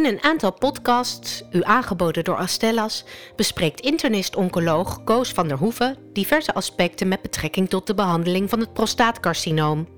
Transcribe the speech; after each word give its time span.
In 0.00 0.06
een 0.06 0.22
aantal 0.22 0.52
podcasts, 0.52 1.42
u 1.52 1.62
aangeboden 1.62 2.24
door 2.24 2.36
Astellas, 2.36 3.04
bespreekt 3.36 3.80
internist-oncoloog 3.80 5.04
Koos 5.04 5.32
van 5.32 5.48
der 5.48 5.56
Hoeven 5.56 5.96
diverse 6.12 6.54
aspecten 6.54 7.08
met 7.08 7.22
betrekking 7.22 7.68
tot 7.68 7.86
de 7.86 7.94
behandeling 7.94 8.50
van 8.50 8.60
het 8.60 8.72
prostaatcarcinoom. 8.72 9.88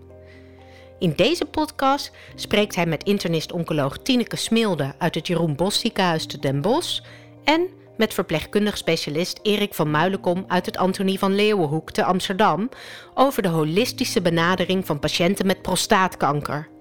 In 0.98 1.12
deze 1.16 1.44
podcast 1.44 2.12
spreekt 2.34 2.74
hij 2.74 2.86
met 2.86 3.04
internist-oncoloog 3.04 3.98
Tineke 3.98 4.36
Smilde 4.36 4.94
uit 4.98 5.14
het 5.14 5.26
Jeroen 5.26 5.56
Bos 5.56 5.80
ziekenhuis 5.80 6.26
te 6.26 6.38
Den 6.38 6.60
Bosch 6.60 7.00
en 7.44 7.68
met 7.96 8.14
verpleegkundig 8.14 8.76
specialist 8.76 9.40
Erik 9.42 9.74
van 9.74 9.90
Muilenkom 9.90 10.44
uit 10.48 10.66
het 10.66 10.76
Antonie 10.76 11.18
van 11.18 11.34
Leeuwenhoek 11.34 11.90
te 11.90 12.04
Amsterdam 12.04 12.68
over 13.14 13.42
de 13.42 13.48
holistische 13.48 14.22
benadering 14.22 14.86
van 14.86 14.98
patiënten 14.98 15.46
met 15.46 15.62
prostaatkanker. 15.62 16.71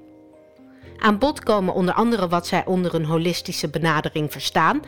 Aan 1.02 1.18
bod 1.18 1.44
komen 1.44 1.74
onder 1.74 1.94
andere 1.94 2.28
wat 2.28 2.48
zij 2.48 2.66
onder 2.66 2.94
een 2.94 3.06
holistische 3.06 3.70
benadering 3.70 4.32
verstaan, 4.32 4.80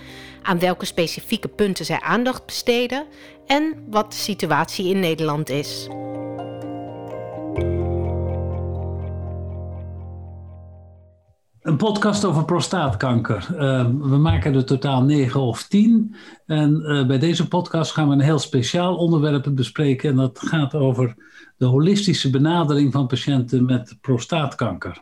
aan 0.41 0.59
welke 0.59 0.85
specifieke 0.85 1.47
punten 1.47 1.85
zij 1.85 1.99
aandacht 1.99 2.45
besteden 2.45 3.05
en 3.45 3.73
wat 3.89 4.11
de 4.11 4.17
situatie 4.17 4.89
in 4.89 4.99
Nederland 4.99 5.49
is. 5.49 5.87
Een 11.61 11.77
podcast 11.77 12.25
over 12.25 12.45
prostaatkanker. 12.45 13.47
Uh, 13.51 13.85
we 13.99 14.17
maken 14.17 14.55
er 14.55 14.65
totaal 14.65 15.03
negen 15.03 15.41
of 15.41 15.67
tien. 15.67 16.15
En 16.45 16.81
uh, 16.81 17.07
bij 17.07 17.19
deze 17.19 17.47
podcast 17.47 17.91
gaan 17.91 18.07
we 18.07 18.13
een 18.13 18.19
heel 18.19 18.39
speciaal 18.39 18.95
onderwerp 18.95 19.51
bespreken. 19.51 20.09
En 20.09 20.15
dat 20.15 20.39
gaat 20.39 20.73
over 20.73 21.15
de 21.57 21.65
holistische 21.65 22.29
benadering 22.29 22.91
van 22.91 23.07
patiënten 23.07 23.65
met 23.65 23.97
prostaatkanker. 24.01 25.01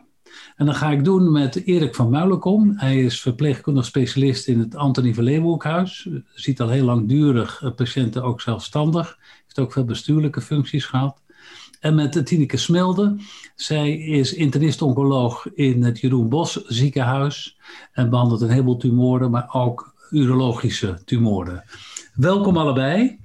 En 0.56 0.66
dat 0.66 0.76
ga 0.76 0.90
ik 0.90 1.04
doen 1.04 1.32
met 1.32 1.66
Erik 1.66 1.94
van 1.94 2.10
Muilenkom. 2.10 2.72
Hij 2.76 3.02
is 3.02 3.20
verpleegkundig 3.20 3.84
specialist 3.84 4.48
in 4.48 4.58
het 4.58 4.76
Antonie 4.76 5.14
van 5.14 5.24
Leeuwenhoekhuis. 5.24 6.08
Ziet 6.34 6.60
al 6.60 6.68
heel 6.68 6.84
langdurig 6.84 7.72
patiënten 7.76 8.22
ook 8.22 8.40
zelfstandig. 8.40 9.18
Heeft 9.42 9.58
ook 9.58 9.72
veel 9.72 9.84
bestuurlijke 9.84 10.40
functies 10.40 10.84
gehad. 10.84 11.20
En 11.80 11.94
met 11.94 12.26
Tineke 12.26 12.56
Smilde. 12.56 13.16
Zij 13.54 13.98
is 13.98 14.34
internist-oncoloog 14.34 15.46
in 15.54 15.82
het 15.82 16.00
Jeroen 16.00 16.28
Bos 16.28 16.64
ziekenhuis. 16.66 17.58
En 17.92 18.10
behandelt 18.10 18.40
een 18.40 18.50
heleboel 18.50 18.76
tumoren, 18.76 19.30
maar 19.30 19.48
ook 19.52 19.94
urologische 20.10 20.98
tumoren. 21.04 21.64
Welkom 22.14 22.56
allebei. 22.56 23.18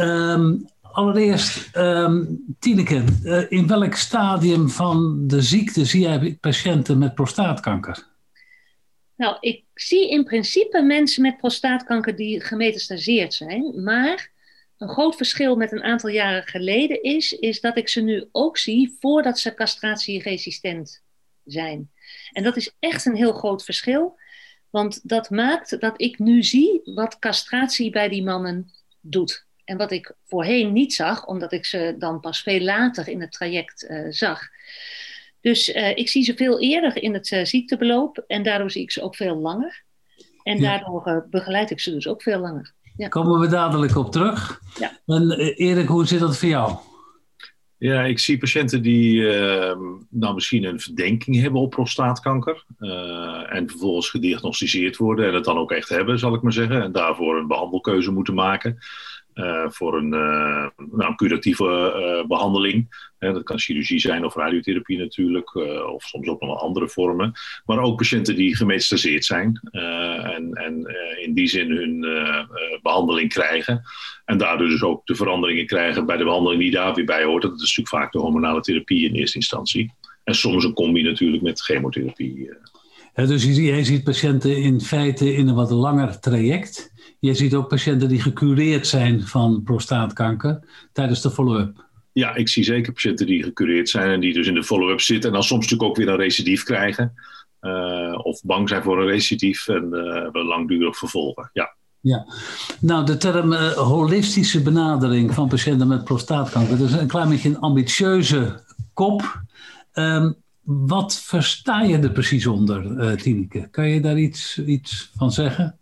Um, 0.00 0.68
allereerst, 0.92 1.76
um, 1.76 2.44
Tineke, 2.58 3.04
uh, 3.22 3.50
in 3.50 3.66
welk 3.66 3.94
stadium 3.94 4.68
van 4.68 5.26
de 5.26 5.42
ziekte 5.42 5.84
zie 5.84 6.00
jij 6.00 6.38
patiënten 6.40 6.98
met 6.98 7.14
prostaatkanker? 7.14 8.08
Nou, 9.16 9.36
ik 9.40 9.64
zie 9.74 10.10
in 10.10 10.24
principe 10.24 10.82
mensen 10.82 11.22
met 11.22 11.36
prostaatkanker 11.36 12.16
die 12.16 12.40
gemetastaseerd 12.40 13.34
zijn, 13.34 13.82
maar 13.82 14.30
een 14.78 14.88
groot 14.88 15.16
verschil 15.16 15.56
met 15.56 15.72
een 15.72 15.82
aantal 15.82 16.10
jaren 16.10 16.46
geleden 16.46 17.02
is, 17.02 17.32
is 17.32 17.60
dat 17.60 17.76
ik 17.76 17.88
ze 17.88 18.00
nu 18.00 18.28
ook 18.32 18.58
zie 18.58 18.96
voordat 19.00 19.38
ze 19.38 19.54
castratieresistent 19.54 21.02
zijn. 21.44 21.90
En 22.32 22.42
dat 22.42 22.56
is 22.56 22.76
echt 22.78 23.06
een 23.06 23.16
heel 23.16 23.32
groot 23.32 23.64
verschil, 23.64 24.18
want 24.70 25.08
dat 25.08 25.30
maakt 25.30 25.80
dat 25.80 26.00
ik 26.00 26.18
nu 26.18 26.42
zie 26.42 26.80
wat 26.84 27.18
castratie 27.18 27.90
bij 27.90 28.08
die 28.08 28.22
mannen 28.22 28.70
doet. 29.00 29.48
En 29.70 29.76
wat 29.76 29.92
ik 29.92 30.14
voorheen 30.26 30.72
niet 30.72 30.94
zag, 30.94 31.26
omdat 31.26 31.52
ik 31.52 31.64
ze 31.64 31.94
dan 31.98 32.20
pas 32.20 32.42
veel 32.42 32.60
later 32.60 33.08
in 33.08 33.20
het 33.20 33.32
traject 33.32 33.86
uh, 33.90 34.06
zag. 34.08 34.40
Dus 35.40 35.68
uh, 35.68 35.96
ik 35.96 36.08
zie 36.08 36.22
ze 36.22 36.34
veel 36.34 36.60
eerder 36.60 37.02
in 37.02 37.14
het 37.14 37.30
uh, 37.30 37.44
ziektebeloop 37.44 38.24
en 38.26 38.42
daardoor 38.42 38.70
zie 38.70 38.82
ik 38.82 38.90
ze 38.90 39.02
ook 39.02 39.16
veel 39.16 39.36
langer. 39.36 39.82
En 40.42 40.60
ja. 40.60 40.62
daardoor 40.62 41.26
begeleid 41.30 41.70
ik 41.70 41.80
ze 41.80 41.90
dus 41.90 42.08
ook 42.08 42.22
veel 42.22 42.38
langer. 42.38 42.72
Ja. 42.96 43.08
Komen 43.08 43.40
we 43.40 43.46
dadelijk 43.46 43.96
op 43.96 44.12
terug. 44.12 44.60
Ja. 44.78 44.98
En 45.06 45.30
Erik, 45.56 45.88
hoe 45.88 46.06
zit 46.06 46.20
dat 46.20 46.36
voor 46.36 46.48
jou? 46.48 46.76
Ja, 47.78 48.02
ik 48.02 48.18
zie 48.18 48.38
patiënten 48.38 48.82
die 48.82 49.14
uh, 49.14 49.76
nou 50.10 50.34
misschien 50.34 50.64
een 50.64 50.80
verdenking 50.80 51.40
hebben 51.40 51.60
op 51.60 51.70
prostaatkanker. 51.70 52.64
Uh, 52.78 53.54
en 53.54 53.68
vervolgens 53.68 54.10
gediagnosticeerd 54.10 54.96
worden 54.96 55.28
en 55.28 55.34
het 55.34 55.44
dan 55.44 55.58
ook 55.58 55.72
echt 55.72 55.88
hebben, 55.88 56.18
zal 56.18 56.34
ik 56.34 56.42
maar 56.42 56.52
zeggen. 56.52 56.82
En 56.82 56.92
daarvoor 56.92 57.38
een 57.38 57.46
behandelkeuze 57.46 58.10
moeten 58.10 58.34
maken. 58.34 58.78
Uh, 59.40 59.64
voor 59.68 59.96
een, 59.96 60.12
uh, 60.12 60.66
nou, 60.90 61.14
curatieve 61.14 61.64
uh, 61.64 62.26
behandeling. 62.26 63.08
dat 63.18 63.42
kan 63.42 63.58
chirurgie 63.58 63.98
zijn 63.98 64.24
of 64.24 64.34
radiotherapie 64.34 64.98
natuurlijk, 64.98 65.54
of 65.94 66.02
soms 66.02 66.28
ook 66.28 66.40
nog 66.40 66.60
andere 66.60 66.88
vormen. 66.88 67.32
Maar 67.64 67.78
ook 67.78 67.96
patiënten 67.96 68.36
die 68.36 68.56
gemetastaseerd 68.56 69.24
zijn 69.24 69.60
en, 69.70 70.52
en 70.52 70.96
in 71.22 71.34
die 71.34 71.46
zin 71.46 71.70
hun 71.70 72.00
behandeling 72.82 73.32
krijgen. 73.32 73.82
En 74.24 74.38
daardoor 74.38 74.68
dus 74.68 74.82
ook 74.82 75.06
de 75.06 75.14
veranderingen 75.14 75.66
krijgen 75.66 76.06
bij 76.06 76.16
de 76.16 76.24
behandeling 76.24 76.60
die 76.60 76.70
daar 76.70 76.94
weer 76.94 77.04
bij 77.04 77.24
hoort. 77.24 77.42
Dat 77.42 77.52
is 77.52 77.58
natuurlijk 77.58 77.88
vaak 77.88 78.12
de 78.12 78.18
hormonale 78.18 78.60
therapie 78.60 79.08
in 79.08 79.14
eerste 79.14 79.36
instantie. 79.36 79.92
En 80.24 80.34
soms 80.34 80.64
een 80.64 80.74
combi 80.74 81.02
natuurlijk 81.02 81.42
met 81.42 81.60
chemotherapie. 81.60 82.50
Dus 83.14 83.44
jij 83.44 83.84
ziet 83.84 84.04
patiënten 84.04 84.56
in 84.56 84.80
feite 84.80 85.34
in 85.34 85.48
een 85.48 85.54
wat 85.54 85.70
langer 85.70 86.20
traject. 86.20 86.92
Je 87.18 87.34
ziet 87.34 87.54
ook 87.54 87.68
patiënten 87.68 88.08
die 88.08 88.20
gecureerd 88.20 88.86
zijn 88.86 89.26
van 89.26 89.62
prostaatkanker 89.64 90.64
tijdens 90.92 91.22
de 91.22 91.30
follow-up. 91.30 91.88
Ja, 92.12 92.34
ik 92.34 92.48
zie 92.48 92.64
zeker 92.64 92.92
patiënten 92.92 93.26
die 93.26 93.42
gecureerd 93.42 93.88
zijn 93.88 94.10
en 94.10 94.20
die 94.20 94.32
dus 94.32 94.46
in 94.46 94.54
de 94.54 94.64
follow-up 94.64 95.00
zitten. 95.00 95.28
En 95.28 95.34
dan 95.34 95.44
soms 95.44 95.62
natuurlijk 95.62 95.90
ook 95.90 95.96
weer 95.96 96.08
een 96.08 96.20
recidief 96.20 96.62
krijgen. 96.62 97.12
Uh, 97.60 98.18
of 98.22 98.42
bang 98.42 98.68
zijn 98.68 98.82
voor 98.82 99.00
een 99.00 99.08
recidief 99.08 99.68
en 99.68 99.88
uh, 99.92 100.44
langdurig 100.44 100.96
vervolgen. 100.96 101.50
Ja. 101.52 101.74
Ja, 102.02 102.26
nou 102.80 103.06
de 103.06 103.16
term 103.16 103.52
uh, 103.52 103.72
holistische 103.72 104.62
benadering 104.62 105.34
van 105.34 105.48
patiënten 105.48 105.88
met 105.88 106.04
prostaatkanker, 106.04 106.78
dat 106.78 106.88
is 106.88 106.94
een 106.94 107.06
klein 107.06 107.28
beetje 107.28 107.48
een 107.48 107.58
ambitieuze 107.58 108.64
kop. 108.92 109.42
Um, 109.94 110.36
wat 110.78 111.20
versta 111.20 111.82
je 111.82 111.98
er 111.98 112.12
precies 112.12 112.46
onder, 112.46 112.84
uh, 112.84 113.12
Tineke? 113.12 113.68
Kan 113.70 113.88
je 113.88 114.00
daar 114.00 114.18
iets, 114.18 114.58
iets 114.58 115.10
van 115.16 115.32
zeggen? 115.32 115.78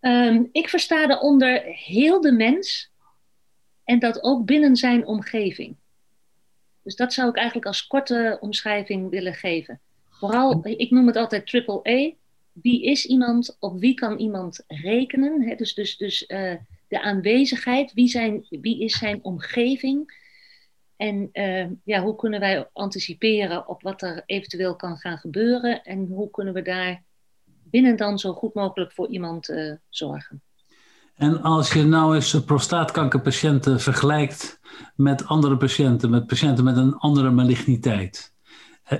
Um, 0.00 0.48
ik 0.52 0.68
versta 0.68 1.10
eronder 1.10 1.62
heel 1.64 2.20
de 2.20 2.32
mens 2.32 2.90
en 3.84 3.98
dat 3.98 4.22
ook 4.22 4.44
binnen 4.44 4.76
zijn 4.76 5.06
omgeving. 5.06 5.76
Dus 6.82 6.96
dat 6.96 7.12
zou 7.12 7.28
ik 7.28 7.36
eigenlijk 7.36 7.66
als 7.66 7.86
korte 7.86 8.38
omschrijving 8.40 9.10
willen 9.10 9.34
geven. 9.34 9.80
Vooral, 10.10 10.60
ik 10.62 10.90
noem 10.90 11.06
het 11.06 11.16
altijd 11.16 11.46
triple 11.46 11.88
A. 11.88 12.12
Wie 12.52 12.84
is 12.84 13.06
iemand? 13.06 13.56
Op 13.60 13.80
wie 13.80 13.94
kan 13.94 14.18
iemand 14.18 14.64
rekenen? 14.66 15.56
Dus 15.56 15.74
dus, 15.74 15.96
dus 15.96 16.24
uh, 16.28 16.54
de 16.88 17.02
aanwezigheid. 17.02 17.92
Wie, 17.92 18.08
zijn, 18.08 18.46
wie 18.50 18.80
is 18.84 18.98
zijn 18.98 19.18
omgeving? 19.22 20.26
En 20.98 21.28
uh, 21.32 21.66
ja, 21.84 22.02
hoe 22.02 22.16
kunnen 22.16 22.40
wij 22.40 22.68
anticiperen 22.72 23.68
op 23.68 23.82
wat 23.82 24.02
er 24.02 24.22
eventueel 24.26 24.76
kan 24.76 24.96
gaan 24.96 25.18
gebeuren? 25.18 25.82
En 25.82 26.06
hoe 26.06 26.30
kunnen 26.30 26.54
we 26.54 26.62
daar 26.62 27.02
binnen 27.62 27.96
dan 27.96 28.18
zo 28.18 28.32
goed 28.32 28.54
mogelijk 28.54 28.92
voor 28.92 29.08
iemand 29.08 29.48
uh, 29.48 29.72
zorgen? 29.88 30.42
En 31.14 31.42
als 31.42 31.72
je 31.72 31.84
nou 31.84 32.14
eens 32.14 32.44
prostaatkankerpatiënten 32.44 33.80
vergelijkt 33.80 34.60
met 34.96 35.26
andere 35.26 35.56
patiënten, 35.56 36.10
met 36.10 36.26
patiënten 36.26 36.64
met 36.64 36.76
een 36.76 36.94
andere 36.94 37.30
maligniteit, 37.30 38.34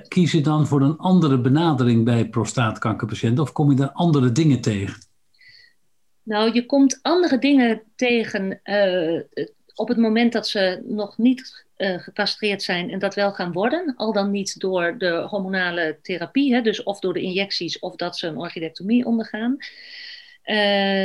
kies 0.09 0.33
je 0.33 0.41
dan 0.41 0.67
voor 0.67 0.83
een 0.83 0.97
andere 0.97 1.41
benadering 1.41 2.05
bij 2.05 2.29
prostaatkankerpatiënten 2.29 3.43
of 3.43 3.53
kom 3.53 3.71
je 3.71 3.77
daar 3.77 3.93
andere 3.93 4.33
dingen 4.33 4.61
tegen? 4.61 5.07
Nou, 6.23 6.53
je 6.53 6.67
komt 6.67 6.99
andere 7.03 7.39
dingen 7.39 7.83
tegen 7.97 8.61
uh, 8.65 9.21
op 9.75 9.89
het 9.89 9.97
moment 9.97 10.33
dat 10.33 10.49
ze 10.49 10.83
nog 10.85 11.19
niet 11.19 11.67
uh, 11.79 11.99
gecastreerd 11.99 12.63
zijn 12.63 12.91
en 12.91 12.99
dat 12.99 13.15
wel 13.15 13.33
gaan 13.33 13.53
worden, 13.53 13.95
al 13.97 14.13
dan 14.13 14.31
niet 14.31 14.61
door 14.61 14.99
de 14.99 15.11
hormonale 15.11 15.99
therapie, 16.03 16.55
hè, 16.55 16.63
dus 16.63 16.83
of 16.83 17.01
door 17.01 17.13
de 17.13 17.21
injecties 17.21 17.79
of 17.79 17.97
dat 17.97 18.19
ze 18.19 18.27
een 18.27 18.37
orchidectomie 18.37 19.05
ondergaan. 19.05 19.57
Uh, 20.45 21.05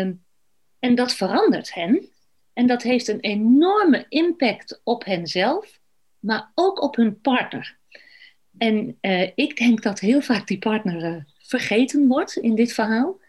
en 0.80 0.96
dat 0.96 1.14
verandert 1.14 1.74
hen 1.74 2.08
en 2.54 2.68
dat 2.68 2.82
heeft 2.82 3.08
een 3.08 3.20
enorme 3.20 4.06
impact 4.10 4.82
op 4.84 5.06
henzelf, 5.06 5.80
maar 6.20 6.52
ook 6.56 6.82
op 6.82 6.96
hun 6.96 7.22
partner. 7.22 7.78
En 8.58 8.98
uh, 9.02 9.30
ik 9.36 9.58
denk 9.58 9.82
dat 9.82 10.00
heel 10.00 10.22
vaak 10.22 10.48
die 10.48 10.60
partner 10.60 11.16
uh, 11.16 11.24
vergeten 11.38 12.08
wordt 12.08 12.36
in 12.36 12.56
dit 12.56 12.74
verhaal. 12.74 13.22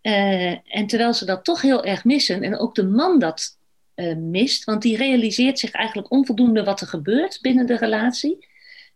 en 0.00 0.86
terwijl 0.86 1.14
ze 1.14 1.24
dat 1.24 1.44
toch 1.44 1.60
heel 1.60 1.84
erg 1.84 2.04
missen 2.04 2.42
en 2.42 2.58
ook 2.58 2.74
de 2.74 2.86
man 2.86 3.18
dat 3.18 3.60
uh, 3.94 4.16
mist. 4.16 4.64
Want 4.64 4.82
die 4.82 4.96
realiseert 4.96 5.58
zich 5.58 5.70
eigenlijk 5.70 6.10
onvoldoende 6.10 6.64
wat 6.64 6.80
er 6.80 6.86
gebeurt 6.86 7.38
binnen 7.40 7.66
de 7.66 7.76
relatie. 7.76 8.50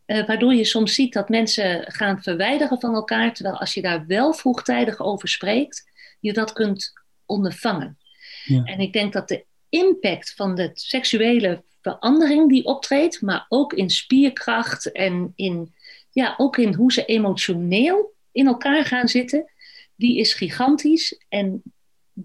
Uh, 0.07 0.27
waardoor 0.27 0.55
je 0.55 0.65
soms 0.65 0.95
ziet 0.95 1.13
dat 1.13 1.29
mensen 1.29 1.93
gaan 1.93 2.23
verwijderen 2.23 2.81
van 2.81 2.95
elkaar. 2.95 3.35
Terwijl 3.35 3.59
als 3.59 3.75
je 3.75 3.83
daar 3.83 4.07
wel 4.07 4.33
vroegtijdig 4.33 5.01
over 5.01 5.29
spreekt, 5.29 5.91
je 6.21 6.33
dat 6.33 6.53
kunt 6.53 6.93
ondervangen. 7.27 7.99
Ja. 8.45 8.65
En 8.65 8.81
ik 8.81 8.93
denk 8.93 9.13
dat 9.13 9.29
de 9.29 9.45
impact 9.69 10.35
van 10.35 10.55
de 10.55 10.71
seksuele 10.75 11.63
verandering 11.81 12.49
die 12.49 12.65
optreedt, 12.65 13.23
maar 13.23 13.47
ook 13.49 13.73
in 13.73 13.91
spierkracht 13.91 14.93
en 14.93 15.33
in, 15.35 15.75
ja, 16.11 16.35
ook 16.37 16.57
in 16.57 16.75
hoe 16.75 16.93
ze 16.93 17.05
emotioneel 17.05 18.15
in 18.33 18.47
elkaar 18.47 18.85
gaan 18.85 19.09
zitten, 19.09 19.51
die 19.97 20.19
is 20.19 20.35
gigantisch 20.35 21.21
en 21.29 21.63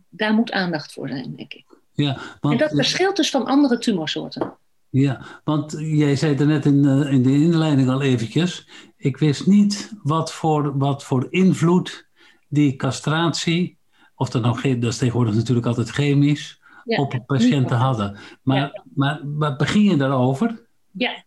daar 0.09 0.33
moet 0.33 0.51
aandacht 0.51 0.94
voor 0.94 1.07
zijn, 1.07 1.35
denk 1.35 1.53
ik. 1.53 1.70
Ja, 2.01 2.18
want, 2.42 2.62
en 2.62 2.68
dat 2.68 2.75
verschilt 2.75 3.15
dus 3.15 3.30
van 3.30 3.45
andere 3.45 3.77
tumorsoorten. 3.77 4.53
Ja, 4.89 5.21
want 5.44 5.75
jij 5.77 6.15
zei 6.15 6.36
er 6.36 6.45
net 6.45 6.65
in, 6.65 6.83
uh, 6.83 7.12
in 7.12 7.24
de 7.24 7.31
inleiding 7.31 7.89
al 7.89 8.01
eventjes. 8.01 8.68
Ik 8.98 9.18
wist 9.18 9.48
niet 9.48 9.94
wat 10.03 10.31
voor, 10.31 10.77
wat 10.77 11.03
voor 11.03 11.27
invloed 11.30 12.07
die 12.48 12.75
castratie, 12.75 13.77
of 14.15 14.30
dat 14.30 14.42
nou 14.42 14.80
dat 14.80 14.92
is 14.92 14.98
tegenwoordig 14.98 15.36
natuurlijk 15.36 15.68
altijd 15.68 15.89
chemisch, 15.89 16.62
op 16.86 17.24
patiënten 17.25 17.77
hadden. 17.77 18.18
Maar, 18.42 18.83
maar, 18.94 19.25
maar 19.25 19.56
begin 19.56 19.83
je 19.83 19.98
daarover? 19.98 20.62
Ja, 20.92 21.24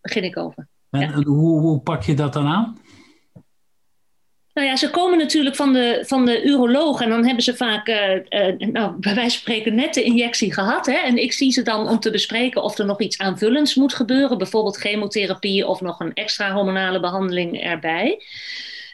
begin 0.00 0.24
ik 0.24 0.36
over. 0.36 0.68
En, 0.90 1.24
hoe, 1.24 1.60
hoe 1.60 1.80
pak 1.80 2.02
je 2.02 2.14
dat 2.14 2.32
dan 2.32 2.46
aan? 2.46 2.78
Nou 4.54 4.66
ja, 4.66 4.76
ze 4.76 4.90
komen 4.90 5.18
natuurlijk 5.18 5.56
van 5.56 5.72
de, 5.72 6.02
van 6.06 6.24
de 6.26 6.42
uroloog 6.42 7.00
en 7.00 7.08
dan 7.08 7.24
hebben 7.24 7.44
ze 7.44 7.56
vaak, 7.56 7.88
uh, 7.88 8.70
nou, 8.72 8.94
bij 8.98 9.14
wijze 9.14 9.30
van 9.30 9.30
spreken, 9.30 9.74
net 9.74 9.94
de 9.94 10.02
injectie 10.02 10.52
gehad. 10.52 10.86
Hè? 10.86 10.96
En 10.96 11.16
ik 11.16 11.32
zie 11.32 11.52
ze 11.52 11.62
dan 11.62 11.88
om 11.88 11.98
te 11.98 12.10
bespreken 12.10 12.62
of 12.62 12.78
er 12.78 12.84
nog 12.84 13.00
iets 13.00 13.18
aanvullends 13.18 13.74
moet 13.74 13.94
gebeuren, 13.94 14.38
bijvoorbeeld 14.38 14.76
chemotherapie 14.76 15.66
of 15.66 15.80
nog 15.80 16.00
een 16.00 16.14
extra 16.14 16.52
hormonale 16.52 17.00
behandeling 17.00 17.62
erbij. 17.62 18.22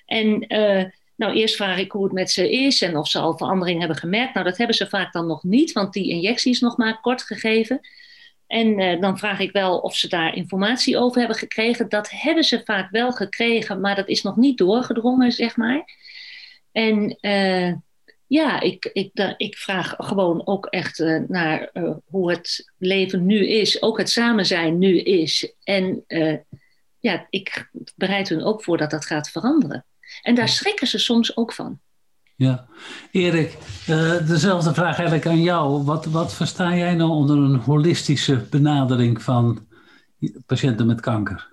En 0.06 0.44
uh, 0.48 0.84
nou, 1.16 1.34
eerst 1.34 1.56
vraag 1.56 1.78
ik 1.78 1.92
hoe 1.92 2.04
het 2.04 2.12
met 2.12 2.30
ze 2.30 2.50
is 2.50 2.82
en 2.82 2.96
of 2.96 3.08
ze 3.08 3.18
al 3.18 3.36
verandering 3.36 3.78
hebben 3.78 3.96
gemerkt. 3.96 4.34
Nou, 4.34 4.46
dat 4.46 4.56
hebben 4.56 4.76
ze 4.76 4.88
vaak 4.88 5.12
dan 5.12 5.26
nog 5.26 5.42
niet, 5.42 5.72
want 5.72 5.92
die 5.92 6.10
injectie 6.10 6.52
is 6.52 6.60
nog 6.60 6.76
maar 6.76 7.00
kort 7.00 7.22
gegeven. 7.22 7.80
En 8.48 8.80
uh, 8.80 9.00
dan 9.00 9.18
vraag 9.18 9.40
ik 9.40 9.52
wel 9.52 9.78
of 9.78 9.96
ze 9.96 10.08
daar 10.08 10.34
informatie 10.34 10.98
over 10.98 11.18
hebben 11.18 11.36
gekregen. 11.36 11.88
Dat 11.88 12.10
hebben 12.10 12.44
ze 12.44 12.62
vaak 12.64 12.90
wel 12.90 13.12
gekregen, 13.12 13.80
maar 13.80 13.94
dat 13.96 14.08
is 14.08 14.22
nog 14.22 14.36
niet 14.36 14.58
doorgedrongen, 14.58 15.32
zeg 15.32 15.56
maar. 15.56 15.96
En 16.72 17.18
uh, 17.20 17.74
ja, 18.26 18.60
ik, 18.60 18.90
ik, 18.92 19.34
ik 19.36 19.56
vraag 19.56 19.94
gewoon 19.98 20.46
ook 20.46 20.66
echt 20.66 20.98
uh, 20.98 21.22
naar 21.28 21.70
hoe 22.06 22.30
het 22.30 22.72
leven 22.78 23.26
nu 23.26 23.46
is, 23.46 23.82
ook 23.82 23.98
het 23.98 24.10
samen 24.10 24.46
zijn 24.46 24.78
nu 24.78 24.98
is. 24.98 25.52
En 25.64 26.04
ja, 26.98 27.26
ik 27.30 27.70
bereid 27.96 28.28
hun 28.28 28.42
ook 28.42 28.62
voor 28.62 28.76
dat 28.76 28.90
dat 28.90 29.06
gaat 29.06 29.30
veranderen. 29.30 29.84
En 30.22 30.34
daar 30.34 30.48
schrikken 30.48 30.86
ze 30.86 30.98
soms 30.98 31.36
ook 31.36 31.52
van. 31.52 31.80
Ja, 32.38 32.66
Erik, 33.12 33.56
uh, 33.88 34.26
dezelfde 34.26 34.74
vraag 34.74 34.96
eigenlijk 34.96 35.26
aan 35.26 35.42
jou. 35.42 35.84
Wat, 35.84 36.04
wat 36.04 36.34
versta 36.34 36.76
jij 36.76 36.94
nou 36.94 37.10
onder 37.10 37.36
een 37.36 37.56
holistische 37.56 38.46
benadering 38.50 39.22
van 39.22 39.66
patiënten 40.46 40.86
met 40.86 41.00
kanker? 41.00 41.48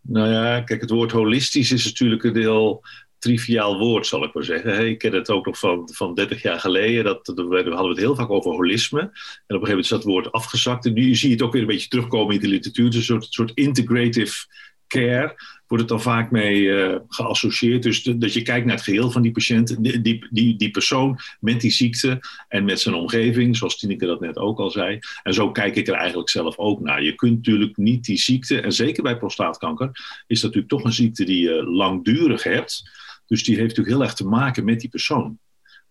Nou 0.00 0.28
ja, 0.28 0.60
kijk, 0.60 0.80
het 0.80 0.90
woord 0.90 1.12
holistisch 1.12 1.72
is 1.72 1.84
natuurlijk 1.84 2.24
een 2.24 2.36
heel 2.36 2.82
triviaal 3.18 3.78
woord, 3.78 4.06
zal 4.06 4.24
ik 4.24 4.34
maar 4.34 4.44
zeggen. 4.44 4.88
Ik 4.88 4.98
ken 4.98 5.12
het 5.12 5.30
ook 5.30 5.46
nog 5.46 5.58
van, 5.58 5.88
van 5.92 6.14
30 6.14 6.42
jaar 6.42 6.60
geleden. 6.60 7.04
Dat, 7.04 7.32
we 7.34 7.70
hadden 7.70 7.90
het 7.90 7.98
heel 7.98 8.14
vaak 8.14 8.30
over 8.30 8.50
holisme. 8.50 9.00
En 9.00 9.06
op 9.06 9.12
een 9.12 9.46
gegeven 9.46 9.68
moment 9.68 9.84
is 9.84 9.88
dat 9.88 10.04
woord 10.04 10.32
afgezakt. 10.32 10.86
En 10.86 10.92
nu 10.92 11.14
zie 11.14 11.28
je 11.28 11.34
het 11.34 11.44
ook 11.44 11.52
weer 11.52 11.62
een 11.62 11.66
beetje 11.66 11.88
terugkomen 11.88 12.34
in 12.34 12.40
de 12.40 12.48
literatuur. 12.48 12.88
Is 12.88 12.94
een 12.94 13.02
soort, 13.02 13.26
soort 13.32 13.52
integrative 13.54 14.46
care 14.86 15.34
wordt 15.72 15.90
het 15.90 16.02
dan 16.02 16.12
vaak 16.12 16.30
mee 16.30 16.60
uh, 16.60 16.96
geassocieerd. 17.08 17.82
Dus 17.82 18.02
dat 18.02 18.32
je 18.32 18.42
kijkt 18.42 18.66
naar 18.66 18.74
het 18.74 18.84
geheel 18.84 19.10
van 19.10 19.22
die 19.22 19.32
patiënt, 19.32 19.82
die, 19.82 20.00
die, 20.00 20.26
die, 20.30 20.56
die, 20.56 20.70
persoon 20.70 21.18
met 21.40 21.60
die 21.60 21.70
ziekte 21.70 22.20
en 22.48 22.64
met 22.64 22.80
zijn 22.80 22.94
omgeving, 22.94 23.56
zoals 23.56 23.78
Tineke 23.78 24.06
dat 24.06 24.20
net 24.20 24.36
ook 24.36 24.58
al 24.58 24.70
zei. 24.70 24.98
En 25.22 25.34
zo 25.34 25.50
kijk 25.50 25.76
ik 25.76 25.88
er 25.88 25.94
eigenlijk 25.94 26.28
zelf 26.28 26.58
ook 26.58 26.80
naar. 26.80 27.02
Je 27.02 27.14
kunt 27.14 27.36
natuurlijk 27.36 27.76
niet 27.76 28.04
die 28.04 28.18
ziekte, 28.18 28.60
en 28.60 28.72
zeker 28.72 29.02
bij 29.02 29.16
prostaatkanker, 29.16 29.90
is 30.26 30.40
dat 30.40 30.54
natuurlijk 30.54 30.68
toch 30.68 30.84
een 30.84 30.92
ziekte 30.92 31.24
die 31.24 31.42
je 31.42 31.64
langdurig 31.64 32.42
hebt. 32.42 32.90
Dus 33.26 33.44
die 33.44 33.56
heeft 33.56 33.68
natuurlijk 33.68 33.96
heel 33.96 34.04
erg 34.04 34.14
te 34.14 34.26
maken 34.26 34.64
met 34.64 34.80
die 34.80 34.90
persoon. 34.90 35.38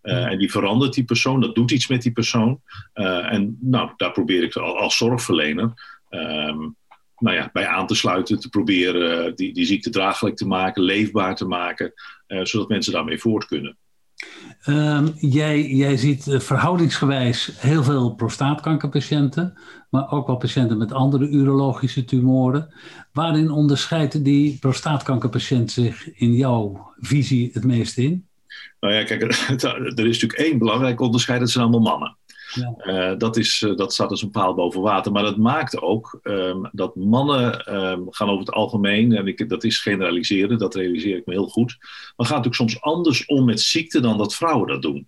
Uh, 0.03 0.25
en 0.25 0.37
die 0.37 0.51
verandert 0.51 0.93
die 0.93 1.03
persoon, 1.03 1.41
dat 1.41 1.55
doet 1.55 1.71
iets 1.71 1.87
met 1.87 2.01
die 2.01 2.11
persoon. 2.11 2.61
Uh, 2.93 3.33
en 3.33 3.57
nou, 3.61 3.91
daar 3.97 4.11
probeer 4.11 4.43
ik 4.43 4.55
als, 4.55 4.79
als 4.79 4.97
zorgverlener 4.97 5.99
um, 6.09 6.75
nou 7.21 7.35
ja, 7.35 7.49
bij 7.53 7.67
aan 7.67 7.87
te 7.87 7.95
sluiten, 7.95 8.39
te 8.39 8.49
proberen 8.49 9.25
eh, 9.25 9.31
die, 9.35 9.53
die 9.53 9.65
ziekte 9.65 9.89
draaglijk 9.89 10.35
te 10.35 10.47
maken, 10.47 10.83
leefbaar 10.83 11.35
te 11.35 11.45
maken, 11.45 11.93
uh, 12.27 12.43
zodat 12.43 12.69
mensen 12.69 12.93
daarmee 12.93 13.19
voort 13.19 13.45
kunnen. 13.45 13.77
Um, 14.65 15.13
jij, 15.19 15.67
jij 15.67 15.97
ziet 15.97 16.27
uh, 16.27 16.39
verhoudingsgewijs 16.39 17.51
heel 17.57 17.83
veel 17.83 18.15
prostaatkankerpatiënten, 18.15 19.57
maar 19.89 20.11
ook 20.11 20.27
wel 20.27 20.37
patiënten 20.37 20.77
met 20.77 20.91
andere 20.91 21.29
urologische 21.29 22.05
tumoren. 22.05 22.73
Waarin 23.13 23.51
onderscheidt 23.51 24.23
die 24.23 24.57
prostaatkankerpatiënt 24.59 25.71
zich 25.71 26.13
in 26.13 26.33
jouw 26.33 26.93
visie 26.99 27.49
het 27.53 27.63
meest 27.63 27.97
in? 27.97 28.27
Nou 28.79 28.93
ja, 28.93 29.03
kijk, 29.03 29.21
er 30.01 30.07
is 30.07 30.21
natuurlijk 30.21 30.33
één 30.33 30.57
belangrijk 30.57 30.99
onderscheid, 30.99 31.39
dat 31.39 31.49
zijn 31.49 31.63
allemaal 31.63 31.91
mannen. 31.91 32.17
Uh, 32.85 33.11
dat, 33.17 33.37
is, 33.37 33.61
uh, 33.61 33.75
dat 33.75 33.93
staat 33.93 34.09
als 34.09 34.21
een 34.21 34.31
paal 34.31 34.53
boven 34.53 34.81
water. 34.81 35.11
Maar 35.11 35.23
dat 35.23 35.37
maakt 35.37 35.81
ook 35.81 36.19
um, 36.23 36.69
dat 36.71 36.95
mannen 36.95 37.75
um, 37.75 38.07
gaan 38.09 38.29
over 38.29 38.45
het 38.45 38.55
algemeen, 38.55 39.15
en 39.15 39.27
ik, 39.27 39.49
dat 39.49 39.63
is 39.63 39.79
generaliseren, 39.79 40.57
dat 40.57 40.75
realiseer 40.75 41.17
ik 41.17 41.25
me 41.25 41.33
heel 41.33 41.47
goed, 41.47 41.77
maar 41.79 42.27
gaat 42.27 42.43
natuurlijk 42.43 42.71
soms 42.71 42.81
anders 42.81 43.25
om 43.25 43.45
met 43.45 43.61
ziekte 43.61 43.99
dan 43.99 44.17
dat 44.17 44.35
vrouwen 44.35 44.67
dat 44.67 44.81
doen. 44.81 45.07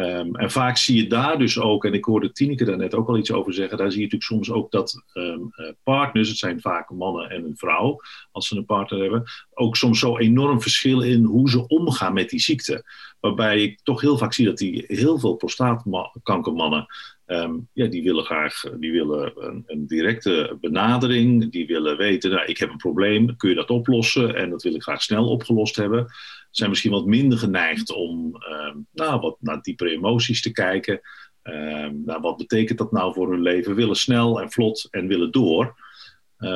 Um, 0.00 0.36
en 0.36 0.50
vaak 0.50 0.76
zie 0.76 0.96
je 0.96 1.06
daar 1.06 1.38
dus 1.38 1.58
ook, 1.58 1.84
en 1.84 1.94
ik 1.94 2.04
hoorde 2.04 2.32
Tineke 2.32 2.64
daar 2.64 2.76
net 2.76 2.94
ook 2.94 3.08
al 3.08 3.18
iets 3.18 3.32
over 3.32 3.52
zeggen, 3.52 3.78
daar 3.78 3.90
zie 3.90 4.00
je 4.00 4.04
natuurlijk 4.04 4.32
soms 4.32 4.50
ook 4.50 4.70
dat 4.70 5.02
um, 5.14 5.52
uh, 5.56 5.68
partners, 5.82 6.28
het 6.28 6.38
zijn 6.38 6.60
vaak 6.60 6.90
mannen 6.90 7.30
en 7.30 7.44
een 7.44 7.56
vrouw, 7.56 8.00
als 8.32 8.48
ze 8.48 8.56
een 8.56 8.64
partner 8.64 9.00
hebben, 9.00 9.24
ook 9.54 9.76
soms 9.76 9.98
zo 9.98 10.18
enorm 10.18 10.60
verschil 10.62 11.00
in 11.00 11.24
hoe 11.24 11.50
ze 11.50 11.66
omgaan 11.66 12.12
met 12.12 12.28
die 12.28 12.40
ziekte. 12.40 12.84
Waarbij 13.20 13.62
ik 13.62 13.80
toch 13.82 14.00
heel 14.00 14.18
vaak 14.18 14.32
zie 14.32 14.46
dat 14.46 14.58
die 14.58 14.84
heel 14.86 15.18
veel 15.18 15.34
prostaatkankermannen 15.34 16.86
Um, 17.30 17.68
ja, 17.72 17.86
die 17.86 18.02
willen 18.02 18.24
graag 18.24 18.62
die 18.78 18.92
willen 18.92 19.32
een, 19.36 19.62
een, 19.66 19.86
directe 19.86 20.56
benadering. 20.60 21.52
Die 21.52 21.66
willen 21.66 21.96
weten, 21.96 22.30
nou, 22.30 22.46
ik 22.46 22.58
heb 22.58 22.70
een 22.70 22.76
probleem, 22.76 23.36
kun 23.36 23.48
je 23.48 23.54
dat 23.54 23.70
oplossen? 23.70 24.34
En 24.34 24.50
dat 24.50 24.62
wil 24.62 24.74
ik 24.74 24.82
graag 24.82 25.02
snel 25.02 25.28
opgelost 25.28 25.76
hebben. 25.76 26.06
Zijn 26.50 26.70
misschien 26.70 26.90
wat 26.90 27.06
minder 27.06 27.38
geneigd 27.38 27.92
om 27.92 28.34
um, 28.34 28.86
nou, 28.92 29.20
wat 29.20 29.36
naar 29.40 29.62
diepere 29.62 29.90
emoties 29.90 30.42
te 30.42 30.52
kijken. 30.52 31.00
Um, 31.42 32.02
nou, 32.04 32.20
wat 32.20 32.36
betekent 32.36 32.78
dat 32.78 32.92
nou 32.92 33.12
voor 33.12 33.30
hun 33.30 33.42
leven? 33.42 33.74
Willen 33.74 33.96
snel 33.96 34.40
en 34.40 34.50
vlot 34.50 34.88
en 34.90 35.06
willen 35.06 35.30
door. 35.30 35.74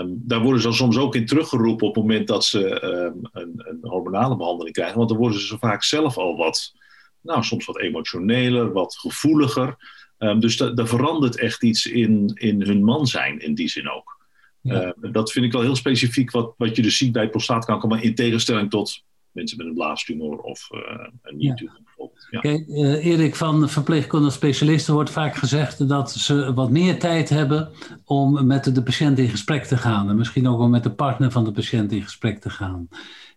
daar 0.08 0.42
worden 0.42 0.60
ze 0.60 0.66
dan 0.66 0.76
soms 0.76 0.98
ook 0.98 1.14
in 1.14 1.26
teruggeroepen 1.26 1.86
op 1.86 1.94
het 1.94 2.04
moment 2.04 2.26
dat 2.26 2.44
ze 2.44 2.82
een, 2.82 3.28
een 3.32 3.78
hormonale 3.80 4.36
behandeling 4.36 4.74
krijgen. 4.74 4.96
Want 4.96 5.08
dan 5.08 5.18
worden 5.18 5.40
ze 5.40 5.58
vaak 5.58 5.82
zelf 5.82 6.16
al 6.16 6.36
wat, 6.36 6.72
nou, 7.20 7.42
soms 7.42 7.64
wat 7.64 7.80
emotioneler, 7.80 8.72
wat 8.72 8.96
gevoeliger. 8.96 9.76
Um, 10.18 10.40
dus 10.40 10.56
daar 10.56 10.86
verandert 10.86 11.36
echt 11.36 11.62
iets 11.62 11.86
in, 11.86 12.30
in 12.34 12.62
hun 12.62 12.84
man 12.84 13.06
zijn, 13.06 13.38
in 13.40 13.54
die 13.54 13.68
zin 13.68 13.90
ook. 13.90 14.22
Ja. 14.60 14.94
Uh, 15.02 15.12
dat 15.12 15.32
vind 15.32 15.44
ik 15.44 15.52
wel 15.52 15.62
heel 15.62 15.76
specifiek 15.76 16.30
wat, 16.30 16.54
wat 16.56 16.76
je 16.76 16.82
dus 16.82 16.96
ziet 16.96 17.12
bij 17.12 17.28
prostaatkanker, 17.28 17.88
maar 17.88 18.02
in 18.02 18.14
tegenstelling 18.14 18.70
tot 18.70 19.02
mensen 19.34 19.56
met 19.56 19.66
een 19.66 19.74
blaastumor 19.74 20.38
of 20.38 20.68
uh, 20.72 20.80
een 21.22 21.36
bijvoorbeeld. 21.38 22.26
Ja. 22.30 22.40
Kijk, 22.40 22.66
uh, 22.66 23.04
Erik, 23.06 23.34
van 23.34 23.68
verpleegkundige 23.68 24.32
specialisten 24.32 24.94
wordt 24.94 25.10
vaak 25.10 25.34
gezegd 25.36 25.88
dat 25.88 26.12
ze 26.12 26.54
wat 26.54 26.70
meer 26.70 26.98
tijd 26.98 27.28
hebben 27.28 27.70
om 28.04 28.46
met 28.46 28.74
de 28.74 28.82
patiënt 28.82 29.18
in 29.18 29.28
gesprek 29.28 29.64
te 29.64 29.76
gaan. 29.76 30.08
En 30.08 30.16
misschien 30.16 30.48
ook 30.48 30.58
wel 30.58 30.68
met 30.68 30.82
de 30.82 30.92
partner 30.92 31.30
van 31.30 31.44
de 31.44 31.52
patiënt 31.52 31.92
in 31.92 32.02
gesprek 32.02 32.40
te 32.40 32.50
gaan. 32.50 32.88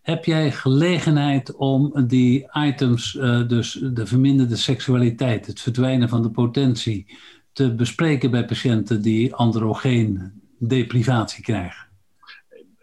Heb 0.01 0.25
jij 0.25 0.51
gelegenheid 0.51 1.55
om 1.55 2.07
die 2.07 2.47
items, 2.53 3.13
uh, 3.13 3.47
dus 3.47 3.79
de 3.93 4.05
verminderde 4.05 4.55
seksualiteit, 4.55 5.45
het 5.45 5.61
verdwijnen 5.61 6.09
van 6.09 6.21
de 6.21 6.29
potentie, 6.29 7.17
te 7.53 7.75
bespreken 7.75 8.31
bij 8.31 8.45
patiënten 8.45 9.01
die 9.01 9.33
androgeen 9.33 10.31
deprivatie 10.59 11.43
krijgen? 11.43 11.86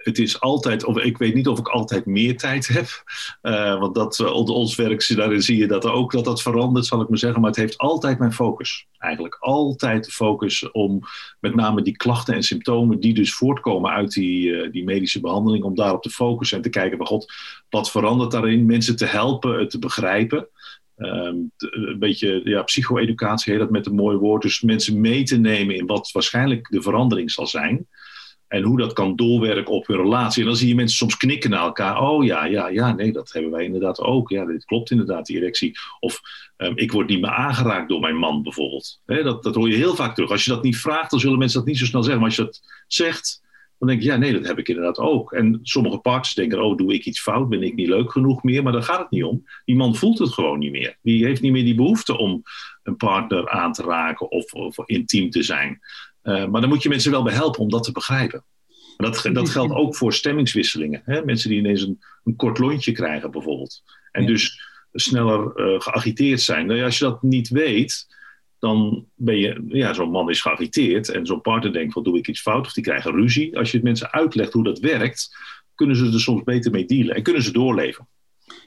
Het 0.04 0.18
is 0.18 0.40
altijd, 0.40 0.84
of 0.84 0.98
ik 0.98 1.18
weet 1.18 1.34
niet 1.34 1.48
of 1.48 1.58
ik 1.58 1.68
altijd 1.68 2.06
meer 2.06 2.36
tijd 2.36 2.68
heb. 2.68 2.86
Uh, 3.42 3.78
want 3.78 3.94
dat, 3.94 4.18
uh, 4.18 4.34
ons 4.34 4.76
werk, 4.76 5.16
daarin 5.16 5.42
zie 5.42 5.56
je 5.56 5.66
dat 5.66 5.86
ook 5.86 6.12
dat 6.12 6.24
dat 6.24 6.42
verandert, 6.42 6.86
zal 6.86 7.00
ik 7.00 7.08
maar 7.08 7.18
zeggen. 7.18 7.40
Maar 7.40 7.50
het 7.50 7.58
heeft 7.58 7.78
altijd 7.78 8.18
mijn 8.18 8.32
focus. 8.32 8.86
Eigenlijk 8.98 9.36
altijd 9.40 10.04
de 10.04 10.10
focus 10.10 10.70
om 10.70 11.00
met 11.40 11.54
name 11.54 11.82
die 11.82 11.96
klachten 11.96 12.34
en 12.34 12.42
symptomen 12.42 13.00
die 13.00 13.14
dus 13.14 13.34
voortkomen 13.34 13.90
uit 13.90 14.12
die, 14.12 14.46
uh, 14.48 14.72
die 14.72 14.84
medische 14.84 15.20
behandeling, 15.20 15.64
om 15.64 15.74
daarop 15.74 16.02
te 16.02 16.10
focussen 16.10 16.56
en 16.56 16.62
te 16.62 16.68
kijken 16.68 16.98
van 16.98 17.06
god, 17.06 17.32
wat 17.68 17.90
verandert 17.90 18.30
daarin? 18.30 18.66
Mensen 18.66 18.96
te 18.96 19.06
helpen, 19.06 19.58
het 19.58 19.70
te 19.70 19.78
begrijpen. 19.78 20.48
Um, 20.96 21.52
een 21.56 21.98
beetje 21.98 22.40
ja, 22.44 22.62
psycho-educatie 22.62 23.52
heet 23.52 23.60
dat 23.60 23.70
met 23.70 23.86
een 23.86 23.94
mooi 23.94 24.16
woord. 24.16 24.42
Dus 24.42 24.60
mensen 24.60 25.00
mee 25.00 25.22
te 25.22 25.36
nemen 25.36 25.74
in 25.74 25.86
wat 25.86 26.10
waarschijnlijk 26.12 26.68
de 26.70 26.82
verandering 26.82 27.30
zal 27.30 27.46
zijn. 27.46 27.86
En 28.48 28.62
hoe 28.62 28.78
dat 28.78 28.92
kan 28.92 29.16
doorwerken 29.16 29.72
op 29.72 29.86
hun 29.86 29.96
relatie. 29.96 30.42
En 30.42 30.48
dan 30.48 30.56
zie 30.56 30.68
je 30.68 30.74
mensen 30.74 30.96
soms 30.96 31.16
knikken 31.16 31.50
naar 31.50 31.62
elkaar. 31.64 32.00
Oh 32.00 32.24
ja, 32.24 32.44
ja, 32.44 32.68
ja, 32.68 32.92
nee, 32.92 33.12
dat 33.12 33.32
hebben 33.32 33.50
wij 33.50 33.64
inderdaad 33.64 34.00
ook. 34.00 34.30
Ja, 34.30 34.44
dit 34.44 34.64
klopt 34.64 34.90
inderdaad, 34.90 35.26
die 35.26 35.36
erectie. 35.36 35.78
Of 36.00 36.20
um, 36.56 36.76
ik 36.76 36.92
word 36.92 37.08
niet 37.08 37.20
meer 37.20 37.30
aangeraakt 37.30 37.88
door 37.88 38.00
mijn 38.00 38.16
man 38.16 38.42
bijvoorbeeld. 38.42 39.00
dat, 39.06 39.42
dat 39.42 39.54
hoor 39.54 39.68
je 39.68 39.76
heel 39.76 39.94
vaak 39.94 40.14
terug. 40.14 40.30
Als 40.30 40.44
je 40.44 40.50
dat 40.50 40.62
niet 40.62 40.76
vraagt, 40.76 41.10
dan 41.10 41.20
zullen 41.20 41.38
mensen 41.38 41.58
dat 41.58 41.68
niet 41.68 41.78
zo 41.78 41.84
snel 41.84 42.02
zeggen. 42.02 42.20
Maar 42.20 42.30
als 42.30 42.38
je 42.38 42.44
dat 42.44 42.60
zegt, 42.86 43.42
dan 43.78 43.88
denk 43.88 44.02
je, 44.02 44.08
ja, 44.08 44.16
nee, 44.16 44.32
dat 44.32 44.46
heb 44.46 44.58
ik 44.58 44.68
inderdaad 44.68 44.98
ook. 44.98 45.32
En 45.32 45.58
sommige 45.62 45.98
partners 45.98 46.34
denken, 46.34 46.64
oh, 46.64 46.76
doe 46.76 46.94
ik 46.94 47.04
iets 47.04 47.20
fout? 47.20 47.48
Ben 47.48 47.62
ik 47.62 47.74
niet 47.74 47.88
leuk 47.88 48.12
genoeg 48.12 48.42
meer? 48.42 48.62
Maar 48.62 48.72
daar 48.72 48.82
gaat 48.82 48.98
het 48.98 49.10
niet 49.10 49.24
om. 49.24 49.44
Die 49.64 49.76
man 49.76 49.96
voelt 49.96 50.18
het 50.18 50.32
gewoon 50.32 50.58
niet 50.58 50.70
meer. 50.70 50.98
Die 51.02 51.24
heeft 51.24 51.42
niet 51.42 51.52
meer 51.52 51.64
die 51.64 51.74
behoefte 51.74 52.18
om 52.18 52.42
een 52.82 52.96
partner 52.96 53.50
aan 53.50 53.72
te 53.72 53.82
raken 53.82 54.30
of, 54.30 54.52
of 54.52 54.78
intiem 54.86 55.30
te 55.30 55.42
zijn. 55.42 55.80
Uh, 56.22 56.46
maar 56.46 56.60
dan 56.60 56.70
moet 56.70 56.82
je 56.82 56.88
mensen 56.88 57.10
wel 57.10 57.22
bij 57.22 57.34
helpen 57.34 57.60
om 57.60 57.70
dat 57.70 57.82
te 57.82 57.92
begrijpen. 57.92 58.44
Dat, 58.96 59.28
dat 59.32 59.48
geldt 59.48 59.74
ook 59.74 59.96
voor 59.96 60.12
stemmingswisselingen. 60.12 61.02
Hè? 61.04 61.24
Mensen 61.24 61.50
die 61.50 61.58
ineens 61.58 61.82
een, 61.82 62.02
een 62.24 62.36
kort 62.36 62.58
lontje 62.58 62.92
krijgen, 62.92 63.30
bijvoorbeeld. 63.30 63.82
En 64.12 64.26
dus 64.26 64.60
sneller 64.92 65.52
uh, 65.56 65.80
geagiteerd 65.80 66.40
zijn. 66.40 66.66
Nou, 66.66 66.82
als 66.82 66.98
je 66.98 67.04
dat 67.04 67.22
niet 67.22 67.48
weet, 67.48 68.06
dan 68.64 69.06
ben 69.14 69.38
je, 69.38 69.64
ja, 69.68 69.92
zo'n 69.92 70.10
man 70.10 70.30
is 70.30 70.40
geagiteerd 70.40 71.08
en 71.08 71.26
zo'n 71.26 71.40
partner 71.40 71.72
denkt, 71.72 71.94
wat 71.94 72.04
doe 72.04 72.18
ik 72.18 72.28
iets 72.28 72.40
fout? 72.40 72.66
Of 72.66 72.72
die 72.72 72.84
krijgen 72.84 73.12
ruzie. 73.12 73.58
Als 73.58 73.70
je 73.70 73.76
het 73.76 73.86
mensen 73.86 74.12
uitlegt 74.12 74.52
hoe 74.52 74.64
dat 74.64 74.78
werkt, 74.78 75.36
kunnen 75.74 75.96
ze 75.96 76.04
er 76.04 76.20
soms 76.20 76.42
beter 76.42 76.70
mee 76.70 76.84
dealen 76.86 77.14
en 77.14 77.22
kunnen 77.22 77.42
ze 77.42 77.52
doorleven. 77.52 78.08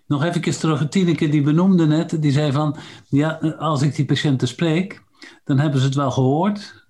Nog 0.07 0.23
even 0.23 0.59
terug, 0.59 0.87
die 0.87 1.41
benoemde 1.41 1.85
net, 1.85 2.21
die 2.21 2.31
zei 2.31 2.51
van, 2.51 2.77
ja, 3.09 3.29
als 3.57 3.81
ik 3.81 3.95
die 3.95 4.05
patiënten 4.05 4.47
spreek, 4.47 5.03
dan 5.43 5.59
hebben 5.59 5.79
ze 5.79 5.85
het 5.85 5.95
wel 5.95 6.11
gehoord. 6.11 6.85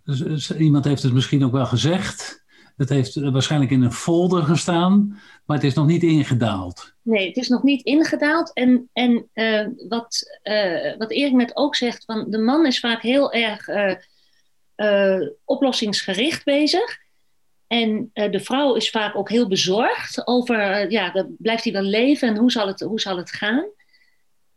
Iemand 0.57 0.85
heeft 0.85 1.03
het 1.03 1.13
misschien 1.13 1.45
ook 1.45 1.51
wel 1.51 1.65
gezegd. 1.65 2.45
Het 2.77 2.89
heeft 2.89 3.15
waarschijnlijk 3.15 3.71
in 3.71 3.81
een 3.81 3.91
folder 3.91 4.43
gestaan, 4.43 5.19
maar 5.45 5.57
het 5.57 5.65
is 5.65 5.73
nog 5.73 5.85
niet 5.85 6.03
ingedaald. 6.03 6.93
Nee, 7.01 7.27
het 7.27 7.37
is 7.37 7.47
nog 7.47 7.63
niet 7.63 7.85
ingedaald. 7.85 8.53
En, 8.53 8.89
en 8.93 9.29
uh, 9.33 9.67
wat, 9.87 10.39
uh, 10.43 10.97
wat 10.97 11.11
Erik 11.11 11.33
net 11.33 11.55
ook 11.55 11.75
zegt, 11.75 12.05
van 12.05 12.25
de 12.29 12.37
man 12.37 12.65
is 12.65 12.79
vaak 12.79 13.01
heel 13.01 13.31
erg 13.31 13.69
oplossingsgericht 15.45 16.43
bezig. 16.43 16.97
En 17.67 18.09
de 18.13 18.39
vrouw 18.39 18.75
is 18.75 18.89
vaak 18.89 19.15
ook 19.15 19.29
heel 19.29 19.47
bezorgd 19.47 20.27
over, 20.27 20.91
ja, 20.91 21.27
blijft 21.37 21.63
hij 21.63 21.73
wel 21.73 21.81
leven 21.81 22.27
en 22.27 22.37
hoe 22.37 22.51
zal 22.51 22.67
het, 22.67 22.79
hoe 22.79 22.99
zal 22.99 23.17
het 23.17 23.31
gaan? 23.31 23.65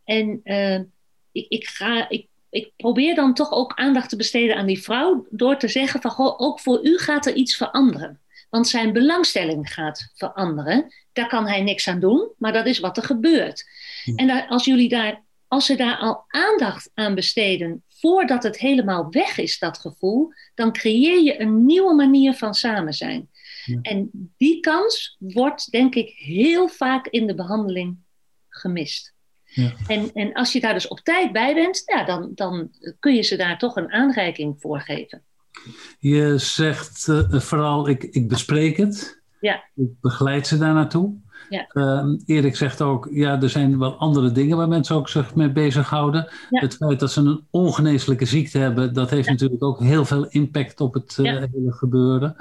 En 0.05 0.41
ik, 1.33 1.47
ik, 1.49 1.67
ga, 1.69 2.09
ik, 2.09 2.27
ik 2.51 2.73
probeer 2.77 3.15
dan 3.15 3.35
toch 3.35 3.53
ook 3.53 3.73
aandacht 3.75 4.09
te 4.09 4.17
besteden 4.17 4.57
aan 4.57 4.67
die 4.67 4.83
vrouw 4.83 5.27
door 5.31 5.57
te 5.57 5.69
zeggen 5.69 6.01
van, 6.01 6.11
goh, 6.11 6.41
ook 6.41 6.61
voor 6.61 6.87
u 6.87 6.99
gaat 6.99 7.27
er 7.27 7.35
iets 7.35 7.57
veranderen. 7.57 8.21
Want 8.51 8.69
zijn 8.69 8.93
belangstelling 8.93 9.73
gaat 9.73 10.11
veranderen. 10.15 10.95
Daar 11.13 11.29
kan 11.29 11.47
hij 11.47 11.63
niks 11.63 11.89
aan 11.89 12.01
doen, 12.01 12.31
maar 12.39 12.53
dat 12.53 12.67
is 12.67 12.79
wat 12.79 12.97
er 12.97 13.03
gebeurt. 13.03 13.65
En 14.17 14.47
als 14.49 14.65
jullie 14.65 14.89
daar, 14.89 15.23
als 15.49 15.67
ze 15.67 15.77
daar 15.77 15.97
al 15.97 16.25
aandacht 16.27 16.91
aan 16.95 17.15
besteden 17.15 17.85
voordat 17.89 18.43
het 18.43 18.59
helemaal 18.59 19.11
weg 19.11 19.39
is, 19.39 19.59
dat 19.59 19.79
gevoel, 19.79 20.33
dan 20.55 20.73
creëer 20.73 21.23
je 21.23 21.41
een 21.41 21.65
nieuwe 21.67 21.95
manier 21.95 22.35
van 22.35 22.55
samen 22.55 22.93
zijn. 22.93 23.29
En 23.83 24.11
die 24.37 24.61
kans 24.61 25.17
wordt, 25.19 25.71
denk 25.71 25.95
ik, 25.95 26.09
heel 26.17 26.69
vaak 26.69 27.07
in 27.07 27.27
de 27.27 27.35
behandeling 27.35 27.99
gemist. 28.49 29.15
Ja. 29.51 29.73
En, 29.87 30.11
en 30.15 30.33
als 30.33 30.53
je 30.53 30.61
daar 30.61 30.75
dus 30.75 30.89
op 30.89 31.01
tijd 31.01 31.33
bij 31.33 31.55
bent, 31.55 31.83
ja, 31.87 32.05
dan, 32.05 32.31
dan 32.35 32.71
kun 32.99 33.15
je 33.15 33.23
ze 33.23 33.37
daar 33.37 33.59
toch 33.59 33.77
een 33.77 33.93
aanreiking 33.93 34.57
voor 34.59 34.81
geven. 34.81 35.23
Je 35.99 36.39
zegt 36.39 37.07
uh, 37.09 37.41
vooral, 37.41 37.89
ik, 37.89 38.03
ik 38.03 38.29
bespreek 38.29 38.77
het. 38.77 39.21
Ja. 39.41 39.65
Ik 39.75 40.01
begeleid 40.01 40.47
ze 40.47 40.59
daar 40.59 40.75
naartoe. 40.75 41.15
Ja. 41.49 41.71
Uh, 41.73 42.05
Erik 42.27 42.57
zegt 42.57 42.81
ook, 42.81 43.09
ja, 43.11 43.41
er 43.43 43.51
zijn 43.51 43.79
wel 43.79 43.95
andere 43.95 44.33
dingen 44.33 44.57
waar 44.57 44.69
mensen 44.69 44.97
ook 44.97 45.09
zich 45.09 45.35
mee 45.35 45.53
bezighouden. 45.53 46.29
Ja. 46.51 46.61
Het 46.61 46.77
feit 46.77 47.01
dat 47.01 47.13
ze 47.13 47.21
een 47.21 47.47
ongeneeslijke 47.51 48.25
ziekte 48.25 48.59
hebben, 48.59 48.95
dat 48.95 49.11
heeft 49.11 49.29
natuurlijk 49.29 49.63
ook 49.63 49.81
heel 49.81 50.05
veel 50.05 50.27
impact 50.27 50.81
op 50.81 50.95
het 50.95 51.17
uh, 51.21 51.27
hele 51.27 51.73
gebeuren. 51.73 52.37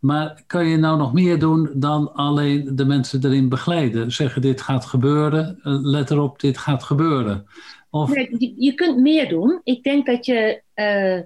Maar 0.00 0.42
kan 0.46 0.66
je 0.66 0.76
nou 0.76 0.98
nog 0.98 1.12
meer 1.12 1.38
doen 1.38 1.70
dan 1.74 2.14
alleen 2.14 2.76
de 2.76 2.84
mensen 2.84 3.24
erin 3.24 3.48
begeleiden? 3.48 4.12
Zeggen, 4.12 4.42
dit 4.42 4.60
gaat 4.60 4.84
gebeuren, 4.84 5.58
let 5.62 6.10
erop, 6.10 6.40
dit 6.40 6.58
gaat 6.58 6.82
gebeuren. 6.82 7.46
Of... 7.90 8.14
Nee, 8.14 8.54
je, 8.58 8.74
kunt 8.74 8.98
meer 8.98 9.28
doen. 9.28 9.60
Ik 9.64 9.82
denk 9.82 10.06
dat 10.06 10.26
je 10.26 10.62
uh, 10.74 11.20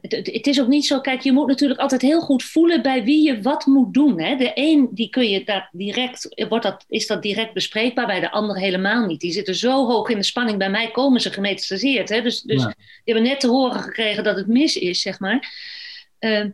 het, 0.00 0.26
het, 0.26 0.46
is 0.46 0.60
ook 0.60 0.68
niet 0.68 0.86
zo, 0.86 1.00
kijk, 1.00 1.20
je 1.20 1.32
moet 1.32 1.46
natuurlijk 1.46 1.80
altijd 1.80 2.02
heel 2.02 2.20
goed 2.20 2.42
voelen 2.42 2.82
bij 2.82 3.04
wie 3.04 3.22
je 3.22 3.42
wat 3.42 3.66
moet 3.66 3.94
doen. 3.94 4.20
Hè? 4.20 4.36
De 4.36 4.50
een, 4.54 4.88
die 4.92 5.08
kun 5.08 5.28
je 5.28 5.44
daar 5.44 5.68
direct, 5.72 6.44
wordt 6.48 6.64
dat, 6.64 6.84
is 6.88 7.06
dat 7.06 7.22
direct 7.22 7.52
bespreekbaar, 7.52 8.06
bij 8.06 8.20
de 8.20 8.30
ander 8.30 8.58
helemaal 8.58 9.06
niet. 9.06 9.20
Die 9.20 9.32
zitten 9.32 9.54
zo 9.54 9.86
hoog 9.86 10.08
in 10.08 10.16
de 10.16 10.22
spanning, 10.22 10.58
bij 10.58 10.70
mij 10.70 10.90
komen 10.90 11.20
ze 11.20 11.30
gemetastaseerd. 11.30 12.08
Hè? 12.08 12.22
Dus, 12.22 12.42
dus 12.42 12.64
die 12.64 12.74
hebben 13.04 13.22
net 13.22 13.40
te 13.40 13.48
horen 13.48 13.80
gekregen 13.80 14.24
dat 14.24 14.36
het 14.36 14.46
mis 14.46 14.76
is, 14.76 15.00
zeg 15.00 15.20
maar. 15.20 15.52
Uh, 16.20 16.44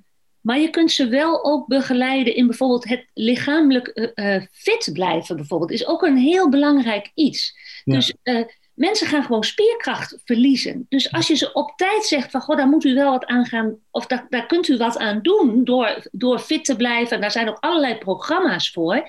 maar 0.44 0.58
je 0.58 0.70
kunt 0.70 0.92
ze 0.92 1.08
wel 1.08 1.44
ook 1.44 1.66
begeleiden 1.66 2.34
in 2.34 2.46
bijvoorbeeld 2.46 2.88
het 2.88 3.06
lichamelijk 3.14 4.12
uh, 4.14 4.42
fit 4.52 4.90
blijven, 4.92 5.36
bijvoorbeeld. 5.36 5.70
Is 5.70 5.86
ook 5.86 6.02
een 6.02 6.16
heel 6.16 6.48
belangrijk 6.48 7.10
iets. 7.14 7.56
Ja. 7.84 7.94
Dus 7.94 8.14
Mensen 8.74 9.06
gaan 9.06 9.22
gewoon 9.24 9.44
spierkracht 9.44 10.20
verliezen. 10.24 10.86
Dus 10.88 11.12
als 11.12 11.26
je 11.26 11.34
ze 11.34 11.52
op 11.52 11.72
tijd 11.76 12.04
zegt 12.04 12.30
van, 12.30 12.40
goh, 12.40 12.56
daar 12.56 12.68
moet 12.68 12.84
u 12.84 12.94
wel 12.94 13.10
wat 13.10 13.26
aan 13.26 13.46
gaan, 13.46 13.76
of 13.90 14.06
daar, 14.06 14.26
daar 14.28 14.46
kunt 14.46 14.68
u 14.68 14.76
wat 14.76 14.98
aan 14.98 15.22
doen 15.22 15.64
door, 15.64 16.06
door 16.12 16.38
fit 16.38 16.64
te 16.64 16.76
blijven, 16.76 17.14
en 17.14 17.20
daar 17.20 17.30
zijn 17.30 17.48
ook 17.48 17.58
allerlei 17.60 17.98
programma's 17.98 18.70
voor, 18.70 19.08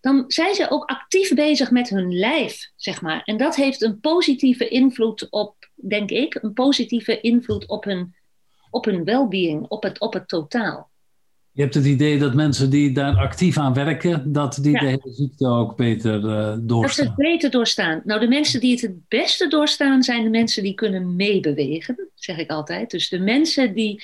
dan 0.00 0.24
zijn 0.26 0.54
ze 0.54 0.70
ook 0.70 0.84
actief 0.84 1.34
bezig 1.34 1.70
met 1.70 1.88
hun 1.88 2.18
lijf, 2.18 2.70
zeg 2.76 3.00
maar. 3.00 3.22
En 3.24 3.36
dat 3.36 3.56
heeft 3.56 3.82
een 3.82 4.00
positieve 4.00 4.68
invloed 4.68 5.26
op, 5.30 5.70
denk 5.74 6.10
ik, 6.10 6.34
een 6.34 6.52
positieve 6.52 7.20
invloed 7.20 7.66
op 7.66 7.84
hun, 7.84 8.14
op 8.70 8.84
hun 8.84 9.04
well-being, 9.04 9.66
op 9.68 9.82
het, 9.82 10.00
op 10.00 10.12
het 10.12 10.28
totaal. 10.28 10.90
Je 11.58 11.64
hebt 11.64 11.76
het 11.76 11.86
idee 11.86 12.18
dat 12.18 12.34
mensen 12.34 12.70
die 12.70 12.92
daar 12.92 13.16
actief 13.16 13.58
aan 13.58 13.74
werken, 13.74 14.32
dat 14.32 14.58
die 14.62 14.78
de 14.78 14.86
hele 14.86 15.12
ziekte 15.12 15.46
ook 15.46 15.76
beter 15.76 16.24
uh, 16.24 16.56
doorstaan. 16.60 16.80
Dat 16.80 16.92
ze 16.92 17.02
het 17.02 17.14
beter 17.14 17.50
doorstaan. 17.50 18.00
Nou, 18.04 18.20
de 18.20 18.28
mensen 18.28 18.60
die 18.60 18.70
het 18.70 18.80
het 18.80 19.08
beste 19.08 19.48
doorstaan, 19.48 20.02
zijn 20.02 20.24
de 20.24 20.30
mensen 20.30 20.62
die 20.62 20.74
kunnen 20.74 21.16
meebewegen, 21.16 22.10
zeg 22.14 22.38
ik 22.38 22.50
altijd. 22.50 22.90
Dus 22.90 23.08
de 23.08 23.18
mensen 23.18 23.74
die, 23.74 24.02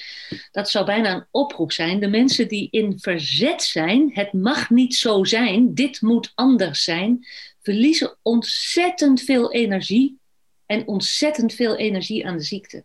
dat 0.52 0.71
zou 0.71 0.85
bijna 0.85 1.14
een 1.14 1.26
oproep 1.30 1.73
zijn, 1.73 2.00
de 2.00 2.09
mensen 2.09 2.49
die 2.49 2.68
in 2.71 2.99
verzet 2.99 3.62
zijn, 3.62 4.11
het 4.14 4.33
mag 4.33 4.71
niet 4.71 4.94
zo 4.94 5.25
zijn, 5.25 5.75
dit 5.75 6.00
moet 6.00 6.33
anders 6.35 6.85
zijn, 6.85 7.26
verliezen 7.62 8.16
ontzettend 8.23 9.21
veel 9.21 9.52
energie 9.52 10.18
en 10.66 10.87
ontzettend 10.87 11.52
veel 11.52 11.76
energie 11.76 12.26
aan 12.26 12.37
de 12.37 12.42
ziekte. 12.42 12.85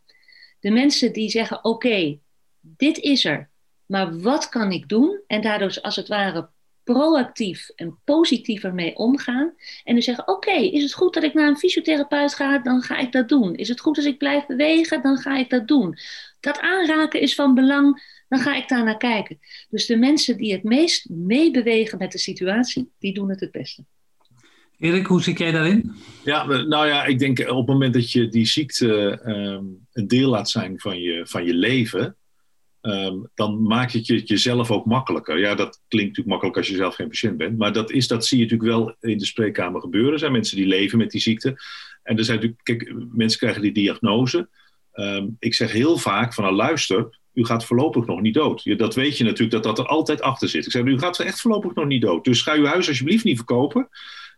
De 0.59 0.71
mensen 0.71 1.13
die 1.13 1.29
zeggen, 1.29 1.63
oké, 1.63 2.19
dit 2.59 2.97
is 2.97 3.25
er 3.25 3.49
maar 3.89 4.19
wat 4.19 4.49
kan 4.49 4.71
ik 4.71 4.89
doen? 4.89 5.21
En 5.27 5.41
daardoor 5.41 5.77
als 5.81 5.95
het 5.95 6.07
ware 6.07 6.49
proactief 6.83 7.69
en 7.75 7.99
positiever 8.03 8.73
mee 8.73 8.95
omgaan. 8.95 9.53
En 9.83 9.95
dus 9.95 10.05
zeggen: 10.05 10.27
Oké, 10.27 10.51
is 10.51 10.83
het 10.83 10.93
goed 10.93 11.13
dat 11.13 11.23
ik 11.23 11.33
naar 11.33 11.47
een 11.47 11.57
fysiotherapeut 11.57 12.33
ga? 12.33 12.59
Dan 12.59 12.81
ga 12.81 12.97
ik 12.97 13.11
dat 13.11 13.29
doen. 13.29 13.55
Is 13.55 13.69
het 13.69 13.79
goed 13.79 13.97
als 13.97 14.05
ik 14.05 14.17
blijf 14.17 14.45
bewegen? 14.45 15.01
Dan 15.01 15.17
ga 15.17 15.37
ik 15.37 15.49
dat 15.49 15.67
doen. 15.67 15.97
Dat 16.39 16.59
aanraken 16.59 17.21
is 17.21 17.35
van 17.35 17.53
belang. 17.53 18.17
Dan 18.27 18.39
ga 18.39 18.55
ik 18.55 18.67
daar 18.67 18.83
naar 18.83 18.97
kijken. 18.97 19.39
Dus 19.69 19.85
de 19.85 19.97
mensen 19.97 20.37
die 20.37 20.51
het 20.51 20.63
meest 20.63 21.09
meebewegen 21.09 21.97
met 21.97 22.11
de 22.11 22.17
situatie, 22.17 22.91
die 22.99 23.13
doen 23.13 23.29
het 23.29 23.39
het 23.39 23.51
beste. 23.51 23.85
Erik, 24.79 25.05
hoe 25.05 25.21
zit 25.21 25.37
jij 25.37 25.51
daarin? 25.51 25.91
Ja, 26.23 26.45
nou 26.45 26.87
ja, 26.87 27.05
ik 27.05 27.19
denk 27.19 27.39
op 27.39 27.57
het 27.57 27.67
moment 27.67 27.93
dat 27.93 28.11
je 28.11 28.27
die 28.27 28.45
ziekte 28.45 29.21
um, 29.25 29.87
een 29.93 30.07
deel 30.07 30.29
laat 30.29 30.49
zijn 30.49 30.79
van 30.79 30.99
je, 30.99 31.27
van 31.27 31.45
je 31.45 31.53
leven, 31.53 32.17
Ehm, 32.81 33.17
dan 33.35 33.61
maakt 33.61 33.93
het 33.93 34.07
je 34.07 34.23
jezelf 34.23 34.71
ook 34.71 34.85
makkelijker. 34.85 35.39
Ja, 35.39 35.55
dat 35.55 35.81
klinkt 35.87 36.09
natuurlijk 36.09 36.27
makkelijk 36.27 36.57
als 36.57 36.67
je 36.67 36.75
zelf 36.75 36.95
geen 36.95 37.07
patiënt 37.07 37.37
bent. 37.37 37.57
Maar 37.57 37.73
dat, 37.73 37.91
is, 37.91 38.07
dat 38.07 38.25
zie 38.25 38.37
je 38.37 38.43
natuurlijk 38.43 38.69
wel 38.69 38.95
in 38.99 39.17
de 39.17 39.25
spreekkamer 39.25 39.81
gebeuren. 39.81 40.13
Er 40.13 40.19
zijn 40.19 40.31
mensen 40.31 40.57
die 40.57 40.67
leven 40.67 40.97
met 40.97 41.11
die 41.11 41.21
ziekte. 41.21 41.49
En 42.03 42.17
er 42.17 42.23
zijn 42.23 42.37
natuurlijk, 42.37 42.63
kijk, 42.63 42.93
mensen 43.11 43.39
krijgen 43.39 43.61
die 43.61 43.71
diagnose. 43.71 44.49
Ehm, 44.91 45.27
ik 45.39 45.53
zeg 45.53 45.71
heel 45.71 45.97
vaak 45.97 46.33
van, 46.33 46.43
nou 46.43 46.55
luister, 46.55 47.19
u 47.33 47.45
gaat 47.45 47.65
voorlopig 47.65 48.05
nog 48.05 48.21
niet 48.21 48.33
dood. 48.33 48.77
dat 48.77 48.95
weet 48.95 49.17
je 49.17 49.23
natuurlijk 49.23 49.51
dat 49.51 49.63
dat 49.63 49.79
er 49.79 49.85
altijd 49.85 50.21
achter 50.21 50.49
zit. 50.49 50.65
Ik 50.65 50.71
zeg, 50.71 50.83
u 50.83 50.99
gaat 50.99 51.19
echt 51.19 51.41
voorlopig 51.41 51.73
nog 51.73 51.85
niet 51.85 52.01
dood. 52.01 52.23
Dus 52.23 52.41
ga 52.41 52.55
uw 52.55 52.65
huis 52.65 52.87
alsjeblieft 52.87 53.23
niet 53.23 53.37
verkopen. 53.37 53.89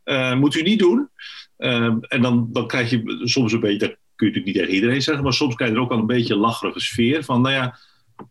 Uh, 0.05 0.35
moet 0.35 0.55
u 0.55 0.61
niet 0.61 0.79
doen. 0.79 1.09
Um, 1.57 2.03
en 2.03 2.21
dan, 2.21 2.49
dan 2.51 2.67
krijg 2.67 2.89
je 2.89 3.21
soms 3.23 3.53
een 3.53 3.59
beetje, 3.59 3.77
dat 3.77 3.97
kun 4.15 4.27
je 4.27 4.33
natuurlijk 4.33 4.45
niet 4.45 4.55
tegen 4.55 4.73
iedereen 4.73 5.01
zeggen, 5.01 5.23
maar 5.23 5.33
soms 5.33 5.55
krijg 5.55 5.71
je 5.71 5.77
er 5.77 5.83
ook 5.83 5.91
al 5.91 5.97
een 5.97 6.05
beetje 6.05 6.33
een 6.33 6.39
lacherige 6.39 6.79
sfeer 6.79 7.23
van, 7.23 7.41
nou 7.41 7.53
ja, 7.53 7.79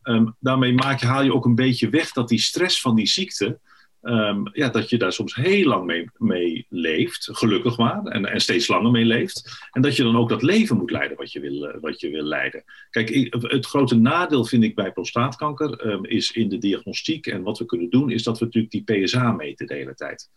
Ehm, 0.02 0.26
daarmee 0.38 0.72
maak 0.72 1.00
je, 1.00 1.06
haal 1.06 1.22
je 1.22 1.34
ook 1.34 1.44
een 1.44 1.54
beetje 1.54 1.88
weg 1.88 2.12
dat 2.12 2.28
die 2.28 2.40
stress 2.40 2.80
van 2.80 2.94
die 2.94 3.06
ziekte, 3.06 3.60
ehm, 4.00 4.40
ja, 4.52 4.68
dat 4.68 4.90
je 4.90 4.98
daar 4.98 5.12
soms 5.12 5.34
heel 5.34 5.66
lang 5.66 6.10
mee, 6.16 6.66
leeft, 6.68 7.28
gelukkig 7.32 7.76
maar, 7.76 8.04
en, 8.04 8.26
en, 8.26 8.40
steeds 8.40 8.68
langer 8.68 8.90
mee 8.90 9.04
leeft. 9.04 9.68
En 9.70 9.82
dat 9.82 9.96
je 9.96 10.02
dan 10.02 10.16
ook 10.16 10.28
dat 10.28 10.42
leven 10.42 10.76
moet 10.76 10.90
leiden 10.90 11.16
wat 11.16 11.32
je 11.32 11.40
wil, 11.40 11.66
eh, 11.66 11.80
wat 11.80 12.00
je 12.00 12.10
wil 12.10 12.24
leiden. 12.24 12.64
Kijk, 12.90 13.08
het 13.30 13.66
grote 13.66 13.94
nadeel 13.94 14.44
vind 14.44 14.64
ik 14.64 14.74
bij 14.74 14.92
prostaatkanker 14.92 16.08
is 16.08 16.30
in 16.30 16.48
de 16.48 16.58
diagnostiek 16.58 17.26
en 17.26 17.42
wat 17.42 17.58
we 17.58 17.64
kunnen 17.64 17.90
doen, 17.90 18.10
is 18.10 18.22
dat 18.22 18.38
we 18.38 18.44
natuurlijk 18.44 18.86
die 18.86 19.02
PSA 19.02 19.32
meten 19.32 19.66
de 19.66 19.74
hele 19.74 19.94
tijd. 19.94 20.30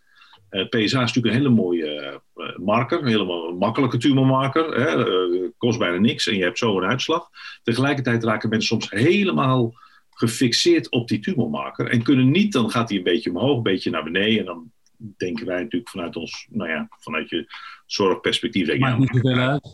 Uh, 0.54 0.68
PSA 0.70 0.80
is 0.80 0.92
natuurlijk 0.92 1.26
een 1.26 1.42
hele 1.42 1.50
mooie 1.50 2.22
uh, 2.36 2.58
marker, 2.58 3.02
een 3.02 3.08
hele 3.08 3.54
makkelijke 3.54 3.98
tumormarker. 3.98 4.82
Hè, 4.82 5.08
uh, 5.08 5.50
kost 5.58 5.80
bijna 5.80 5.98
niks 5.98 6.28
en 6.28 6.38
je 6.38 6.44
hebt 6.44 6.58
zo 6.58 6.78
een 6.78 6.90
uitslag. 6.90 7.30
Tegelijkertijd 7.64 8.24
raken 8.24 8.50
mensen 8.50 8.68
soms 8.68 8.90
helemaal 8.90 9.74
gefixeerd 10.10 10.90
op 10.90 11.08
die 11.08 11.20
tumormarker 11.20 11.88
en 11.88 12.04
kunnen 12.04 12.32
niet, 12.32 12.54
dan 12.54 12.70
gaat 12.70 12.90
hij 12.90 12.98
een 12.98 13.04
beetje 13.04 13.30
omhoog, 13.30 13.58
een 13.58 13.64
beetje 13.64 13.90
naar 13.90 14.04
beneden 14.04 14.40
en 14.40 14.46
dan 14.46 14.72
denken 15.18 15.46
wij 15.46 15.62
natuurlijk 15.62 15.92
vanuit 15.92 16.16
ons, 16.16 16.48
nou 16.50 16.70
ja, 16.70 16.88
vanuit 17.00 17.30
je 17.30 17.54
zorgperspectief. 17.86 18.68
Denk 18.68 18.80
Maakt 18.80 19.00
niet 19.00 19.10
zoveel 19.14 19.38
uit. 19.38 19.72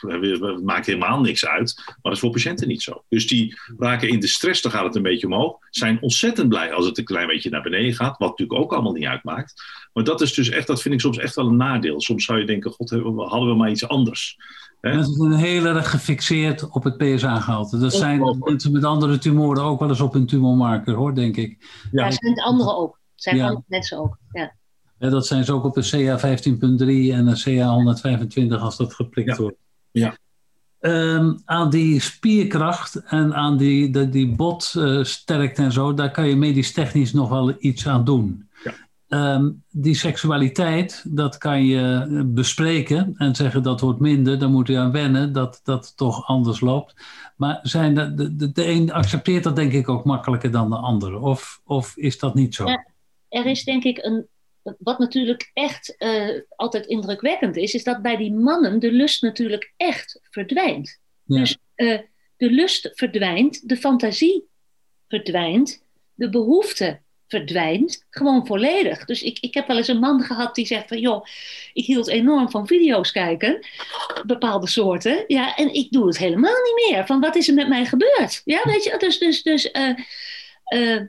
Het 0.00 0.64
maakt 0.64 0.86
helemaal 0.86 1.20
niks 1.20 1.46
uit, 1.46 1.82
maar 1.86 1.96
dat 2.02 2.12
is 2.12 2.18
voor 2.18 2.30
patiënten 2.30 2.68
niet 2.68 2.82
zo. 2.82 3.04
Dus 3.08 3.28
die 3.28 3.58
raken 3.78 4.08
in 4.08 4.20
de 4.20 4.26
stress, 4.26 4.62
dan 4.62 4.72
gaat 4.72 4.84
het 4.84 4.94
een 4.94 5.02
beetje 5.02 5.26
omhoog. 5.26 5.56
Zijn 5.70 6.02
ontzettend 6.02 6.48
blij 6.48 6.72
als 6.72 6.86
het 6.86 6.98
een 6.98 7.04
klein 7.04 7.26
beetje 7.26 7.50
naar 7.50 7.62
beneden 7.62 7.94
gaat, 7.94 8.18
wat 8.18 8.28
natuurlijk 8.28 8.60
ook 8.60 8.72
allemaal 8.72 8.92
niet 8.92 9.06
uitmaakt. 9.06 9.62
Maar 9.92 10.04
dat 10.04 10.20
is 10.20 10.34
dus 10.34 10.48
echt, 10.48 10.66
dat 10.66 10.82
vind 10.82 10.94
ik 10.94 11.00
soms 11.00 11.18
echt 11.18 11.34
wel 11.34 11.46
een 11.46 11.56
nadeel. 11.56 12.00
Soms 12.00 12.24
zou 12.24 12.38
je 12.38 12.46
denken, 12.46 12.70
god, 12.70 12.90
hadden 12.90 13.48
we 13.48 13.54
maar 13.54 13.70
iets 13.70 13.88
anders. 13.88 14.36
Hè? 14.80 14.94
Mensen 14.94 15.14
zijn 15.14 15.32
heel 15.32 15.64
erg 15.64 15.90
gefixeerd 15.90 16.70
op 16.70 16.84
het 16.84 16.96
PSA-gehalte. 16.96 17.78
Dat 17.78 17.92
zijn 17.92 18.38
mensen 18.40 18.72
met 18.72 18.84
andere 18.84 19.18
tumoren 19.18 19.62
ook 19.62 19.80
wel 19.80 19.88
eens 19.88 20.00
op 20.00 20.12
hun 20.12 20.26
tumormarker, 20.26 20.94
hoor, 20.94 21.14
denk 21.14 21.36
ik. 21.36 21.80
Ja, 21.92 22.04
dat 22.04 22.14
zijn 22.14 22.34
de 22.34 22.42
anderen 22.42 22.76
ook. 22.76 23.00
Zijn 23.22 23.36
ja. 23.36 23.46
andere 23.46 23.64
mensen 23.66 23.98
ook, 23.98 24.18
ja. 24.32 24.52
Ja, 24.98 25.08
dat 25.08 25.26
zijn 25.26 25.44
ze 25.44 25.52
ook 25.52 25.64
op 25.64 25.76
een 25.76 25.82
CA 25.82 26.18
15.3 26.18 26.24
en 27.12 27.26
een 27.26 27.40
CA 27.42 27.68
125 27.68 28.60
als 28.60 28.76
dat 28.76 28.94
geprikt 28.94 29.36
wordt. 29.36 29.56
Ja. 29.90 30.16
Um, 30.80 31.42
aan 31.44 31.70
die 31.70 32.00
spierkracht 32.00 32.94
en 33.04 33.34
aan 33.34 33.56
die, 33.56 33.90
die, 33.90 34.08
die 34.08 34.34
botsterkte 34.34 35.62
en 35.62 35.72
zo, 35.72 35.94
daar 35.94 36.10
kan 36.10 36.28
je 36.28 36.36
medisch 36.36 36.72
technisch 36.72 37.12
nog 37.12 37.28
wel 37.28 37.54
iets 37.58 37.88
aan 37.88 38.04
doen. 38.04 38.48
Ja. 39.08 39.34
Um, 39.34 39.62
die 39.70 39.94
seksualiteit, 39.94 41.04
dat 41.08 41.38
kan 41.38 41.64
je 41.64 42.22
bespreken 42.26 43.14
en 43.16 43.34
zeggen 43.34 43.62
dat 43.62 43.80
wordt 43.80 44.00
minder, 44.00 44.38
dan 44.38 44.50
moet 44.50 44.68
je 44.68 44.78
aan 44.78 44.92
wennen 44.92 45.32
dat 45.32 45.60
dat 45.62 45.96
toch 45.96 46.26
anders 46.26 46.60
loopt. 46.60 46.94
Maar 47.36 47.58
zijn 47.62 47.94
de, 47.94 48.34
de, 48.36 48.52
de 48.52 48.66
een 48.66 48.92
accepteert 48.92 49.44
dat 49.44 49.56
denk 49.56 49.72
ik 49.72 49.88
ook 49.88 50.04
makkelijker 50.04 50.50
dan 50.50 50.70
de 50.70 50.76
ander, 50.76 51.20
of, 51.20 51.60
of 51.64 51.96
is 51.96 52.18
dat 52.18 52.34
niet 52.34 52.54
zo? 52.54 52.66
Ja, 52.66 52.86
er 53.32 53.46
is 53.46 53.64
denk 53.64 53.84
ik 53.84 53.98
een, 54.04 54.28
wat 54.78 54.98
natuurlijk 54.98 55.50
echt 55.52 55.94
uh, 55.98 56.40
altijd 56.48 56.86
indrukwekkend 56.86 57.56
is, 57.56 57.74
is 57.74 57.84
dat 57.84 58.02
bij 58.02 58.16
die 58.16 58.32
mannen 58.32 58.78
de 58.78 58.92
lust 58.92 59.22
natuurlijk 59.22 59.72
echt 59.76 60.20
verdwijnt. 60.22 61.00
Ja. 61.24 61.38
Dus 61.38 61.56
uh, 61.76 61.98
de 62.36 62.50
lust 62.50 62.90
verdwijnt, 62.92 63.68
de 63.68 63.76
fantasie 63.76 64.48
verdwijnt, 65.08 65.84
de 66.14 66.28
behoefte 66.28 67.00
verdwijnt 67.26 68.06
gewoon 68.10 68.46
volledig. 68.46 69.04
Dus 69.04 69.22
ik, 69.22 69.38
ik 69.38 69.54
heb 69.54 69.66
wel 69.66 69.76
eens 69.76 69.88
een 69.88 69.98
man 69.98 70.22
gehad 70.22 70.54
die 70.54 70.66
zegt 70.66 70.88
van 70.88 71.00
joh, 71.00 71.24
ik 71.72 71.84
hield 71.84 72.08
enorm 72.08 72.50
van 72.50 72.66
video's 72.66 73.12
kijken, 73.12 73.66
bepaalde 74.26 74.68
soorten, 74.68 75.24
ja, 75.26 75.56
en 75.56 75.74
ik 75.74 75.90
doe 75.90 76.06
het 76.06 76.18
helemaal 76.18 76.62
niet 76.62 76.90
meer. 76.90 77.06
Van 77.06 77.20
wat 77.20 77.36
is 77.36 77.48
er 77.48 77.54
met 77.54 77.68
mij 77.68 77.84
gebeurd? 77.84 78.42
Ja, 78.44 78.62
weet 78.64 78.84
je, 78.84 78.94
dus, 78.98 79.18
dus, 79.18 79.42
dus 79.42 79.70
uh, 79.72 81.08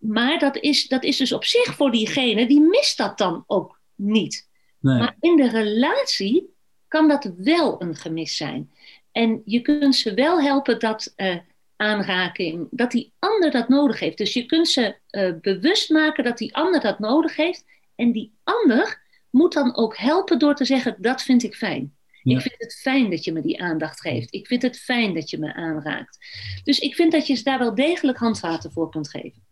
maar 0.00 0.38
dat 0.38 0.56
is, 0.56 0.88
dat 0.88 1.04
is 1.04 1.16
dus 1.16 1.32
op 1.32 1.44
zich 1.44 1.74
voor 1.74 1.90
diegene, 1.90 2.46
die 2.46 2.60
mist 2.60 2.96
dat 2.96 3.18
dan 3.18 3.44
ook 3.46 3.80
niet. 3.94 4.48
Nee. 4.80 4.98
Maar 4.98 5.16
in 5.20 5.36
de 5.36 5.48
relatie 5.48 6.54
kan 6.88 7.08
dat 7.08 7.32
wel 7.36 7.82
een 7.82 7.96
gemis 7.96 8.36
zijn. 8.36 8.70
En 9.12 9.42
je 9.44 9.60
kunt 9.60 9.96
ze 9.96 10.14
wel 10.14 10.40
helpen 10.40 10.78
dat 10.78 11.12
uh, 11.16 11.36
aanraking, 11.76 12.68
dat 12.70 12.90
die 12.90 13.12
ander 13.18 13.50
dat 13.50 13.68
nodig 13.68 14.00
heeft. 14.00 14.18
Dus 14.18 14.32
je 14.32 14.46
kunt 14.46 14.68
ze 14.68 14.96
uh, 15.10 15.32
bewust 15.40 15.90
maken 15.90 16.24
dat 16.24 16.38
die 16.38 16.54
ander 16.54 16.80
dat 16.80 16.98
nodig 16.98 17.36
heeft. 17.36 17.64
En 17.94 18.12
die 18.12 18.32
ander 18.44 19.02
moet 19.30 19.52
dan 19.52 19.76
ook 19.76 19.96
helpen 19.96 20.38
door 20.38 20.54
te 20.54 20.64
zeggen, 20.64 20.96
dat 20.98 21.22
vind 21.22 21.42
ik 21.42 21.54
fijn. 21.54 21.94
Ja. 22.22 22.36
Ik 22.36 22.42
vind 22.42 22.54
het 22.58 22.74
fijn 22.74 23.10
dat 23.10 23.24
je 23.24 23.32
me 23.32 23.40
die 23.40 23.62
aandacht 23.62 24.00
geeft. 24.00 24.34
Ik 24.34 24.46
vind 24.46 24.62
het 24.62 24.78
fijn 24.78 25.14
dat 25.14 25.30
je 25.30 25.38
me 25.38 25.54
aanraakt. 25.54 26.18
Dus 26.64 26.78
ik 26.78 26.94
vind 26.94 27.12
dat 27.12 27.26
je 27.26 27.42
daar 27.42 27.58
wel 27.58 27.74
degelijk 27.74 28.18
handvaten 28.18 28.72
voor 28.72 28.90
kunt 28.90 29.10
geven. 29.10 29.42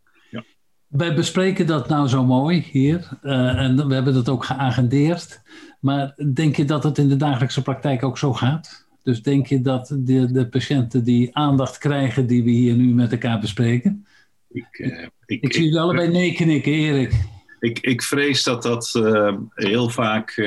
Wij 0.88 1.14
bespreken 1.14 1.66
dat 1.66 1.88
nou 1.88 2.08
zo 2.08 2.24
mooi 2.24 2.66
hier 2.70 3.08
uh, 3.22 3.58
en 3.58 3.88
we 3.88 3.94
hebben 3.94 4.14
dat 4.14 4.28
ook 4.28 4.44
geagendeerd. 4.44 5.40
Maar 5.80 6.14
denk 6.34 6.56
je 6.56 6.64
dat 6.64 6.84
het 6.84 6.98
in 6.98 7.08
de 7.08 7.16
dagelijkse 7.16 7.62
praktijk 7.62 8.02
ook 8.02 8.18
zo 8.18 8.32
gaat? 8.32 8.86
Dus 9.02 9.22
denk 9.22 9.46
je 9.46 9.60
dat 9.60 9.96
de, 9.98 10.32
de 10.32 10.48
patiënten 10.48 11.04
die 11.04 11.36
aandacht 11.36 11.78
krijgen 11.78 12.26
die 12.26 12.44
we 12.44 12.50
hier 12.50 12.74
nu 12.74 12.94
met 12.94 13.12
elkaar 13.12 13.40
bespreken? 13.40 14.06
Ik, 14.48 14.78
uh, 14.78 15.06
ik, 15.26 15.42
ik 15.42 15.52
zie 15.52 15.64
jullie 15.64 15.80
allebei 15.80 16.08
nee 16.08 16.32
knikken, 16.32 16.72
Erik. 16.72 17.14
Ik, 17.60 17.78
ik 17.78 18.02
vrees 18.02 18.42
dat 18.42 18.62
dat 18.62 18.94
uh, 18.96 19.36
heel 19.54 19.88
vaak 19.88 20.42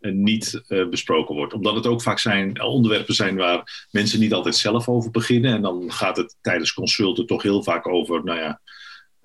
niet 0.00 0.62
besproken 0.90 1.34
wordt. 1.34 1.54
Omdat 1.54 1.74
het 1.74 1.86
ook 1.86 2.02
vaak 2.02 2.18
zijn, 2.18 2.62
onderwerpen 2.62 3.14
zijn 3.14 3.36
waar 3.36 3.86
mensen 3.90 4.20
niet 4.20 4.32
altijd 4.32 4.56
zelf 4.56 4.88
over 4.88 5.10
beginnen. 5.10 5.54
En 5.54 5.62
dan 5.62 5.92
gaat 5.92 6.16
het 6.16 6.36
tijdens 6.40 6.72
consulten 6.72 7.26
toch 7.26 7.42
heel 7.42 7.62
vaak 7.62 7.88
over, 7.88 8.24
nou 8.24 8.38
ja, 8.38 8.60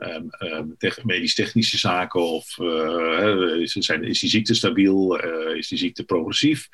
Um, 0.04 0.30
um, 0.40 0.76
medisch-technische 1.04 1.78
zaken 1.78 2.22
of 2.22 2.58
uh, 2.58 3.62
is, 3.62 3.72
zijn, 3.72 4.04
is 4.04 4.20
die 4.20 4.30
ziekte 4.30 4.54
stabiel, 4.54 5.26
uh, 5.26 5.58
is 5.58 5.68
die 5.68 5.78
ziekte 5.78 6.04
progressief. 6.04 6.68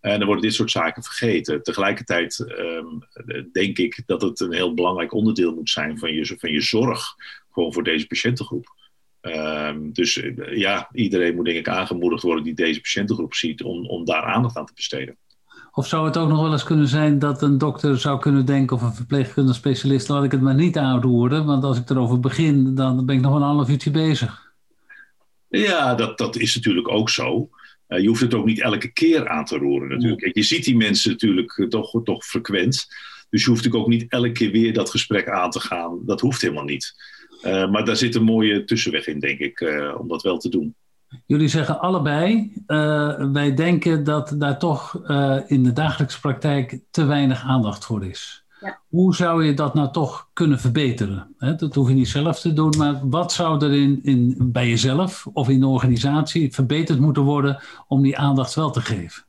En 0.00 0.18
dan 0.18 0.26
worden 0.26 0.44
dit 0.44 0.54
soort 0.54 0.70
zaken 0.70 1.02
vergeten. 1.02 1.62
Tegelijkertijd 1.62 2.38
um, 2.58 2.98
denk 3.52 3.78
ik 3.78 4.02
dat 4.06 4.22
het 4.22 4.40
een 4.40 4.52
heel 4.52 4.74
belangrijk 4.74 5.12
onderdeel 5.12 5.54
moet 5.54 5.70
zijn 5.70 5.98
van 5.98 6.12
je, 6.12 6.36
van 6.38 6.52
je 6.52 6.60
zorg, 6.60 7.14
gewoon 7.50 7.72
voor 7.72 7.84
deze 7.84 8.06
patiëntengroep. 8.06 8.66
dus 9.92 10.16
uh, 10.16 10.56
ja, 10.56 10.88
iedereen 10.92 11.34
moet 11.34 11.44
denk 11.44 11.58
ik 11.58 11.68
aangemoedigd 11.68 12.22
worden 12.22 12.44
die 12.44 12.54
deze 12.54 12.80
patiëntengroep 12.80 13.34
ziet 13.34 13.62
om, 13.62 13.86
om 13.86 14.04
daar 14.04 14.22
aandacht 14.22 14.56
aan 14.56 14.66
te 14.66 14.74
besteden. 14.74 15.16
Of 15.74 15.86
zou 15.86 16.06
het 16.06 16.16
ook 16.16 16.28
nog 16.28 16.40
wel 16.40 16.52
eens 16.52 16.64
kunnen 16.64 16.88
zijn 16.88 17.18
dat 17.18 17.42
een 17.42 17.58
dokter 17.58 18.00
zou 18.00 18.18
kunnen 18.18 18.44
denken, 18.46 18.76
of 18.76 18.82
een 18.82 18.94
verpleegkundige 18.94 19.58
specialist, 19.58 20.08
laat 20.08 20.24
ik 20.24 20.30
het 20.30 20.40
maar 20.40 20.54
niet 20.54 20.78
aanroeren, 20.78 21.44
want 21.44 21.64
als 21.64 21.78
ik 21.78 21.90
erover 21.90 22.20
begin, 22.20 22.74
dan 22.74 23.06
ben 23.06 23.16
ik 23.16 23.22
nog 23.22 23.34
een 23.34 23.42
half 23.42 23.68
uurtje 23.68 23.90
bezig. 23.90 24.52
Ja, 25.48 25.94
dat, 25.94 26.18
dat 26.18 26.36
is 26.36 26.54
natuurlijk 26.54 26.88
ook 26.88 27.10
zo. 27.10 27.48
Uh, 27.88 28.00
je 28.00 28.08
hoeft 28.08 28.20
het 28.20 28.34
ook 28.34 28.44
niet 28.44 28.60
elke 28.60 28.92
keer 28.92 29.28
aan 29.28 29.44
te 29.44 29.58
roeren 29.58 29.88
natuurlijk. 29.88 30.20
Ja. 30.20 30.30
Je 30.32 30.42
ziet 30.42 30.64
die 30.64 30.76
mensen 30.76 31.10
natuurlijk 31.10 31.56
uh, 31.56 31.68
toch, 31.68 32.02
toch 32.04 32.24
frequent. 32.24 32.86
Dus 33.30 33.42
je 33.42 33.48
hoeft 33.48 33.64
natuurlijk 33.64 33.84
ook 33.84 34.00
niet 34.00 34.10
elke 34.10 34.32
keer 34.32 34.50
weer 34.50 34.72
dat 34.72 34.90
gesprek 34.90 35.28
aan 35.28 35.50
te 35.50 35.60
gaan. 35.60 35.98
Dat 36.04 36.20
hoeft 36.20 36.40
helemaal 36.40 36.64
niet. 36.64 36.94
Uh, 37.42 37.70
maar 37.70 37.84
daar 37.84 37.96
zit 37.96 38.14
een 38.14 38.24
mooie 38.24 38.64
tussenweg 38.64 39.06
in, 39.06 39.20
denk 39.20 39.38
ik, 39.38 39.60
om 39.98 40.08
dat 40.08 40.22
wel 40.22 40.38
te 40.38 40.48
doen. 40.48 40.74
Jullie 41.26 41.48
zeggen 41.48 41.80
allebei, 41.80 42.52
uh, 42.66 43.32
wij 43.32 43.54
denken 43.54 44.04
dat 44.04 44.34
daar 44.38 44.58
toch 44.58 45.00
uh, 45.06 45.38
in 45.46 45.62
de 45.62 45.72
dagelijkse 45.72 46.20
praktijk 46.20 46.80
te 46.90 47.04
weinig 47.04 47.42
aandacht 47.42 47.84
voor 47.84 48.06
is. 48.06 48.44
Ja. 48.60 48.80
Hoe 48.88 49.14
zou 49.14 49.44
je 49.44 49.54
dat 49.54 49.74
nou 49.74 49.92
toch 49.92 50.28
kunnen 50.32 50.60
verbeteren? 50.60 51.34
He, 51.38 51.54
dat 51.54 51.74
hoef 51.74 51.88
je 51.88 51.94
niet 51.94 52.08
zelf 52.08 52.40
te 52.40 52.52
doen, 52.52 52.74
maar 52.78 53.08
wat 53.08 53.32
zou 53.32 53.64
er 53.64 53.72
in, 53.72 54.00
in, 54.02 54.34
bij 54.38 54.68
jezelf 54.68 55.26
of 55.32 55.48
in 55.48 55.60
de 55.60 55.66
organisatie 55.66 56.54
verbeterd 56.54 56.98
moeten 57.00 57.22
worden 57.22 57.62
om 57.88 58.02
die 58.02 58.18
aandacht 58.18 58.54
wel 58.54 58.70
te 58.70 58.80
geven? 58.80 59.24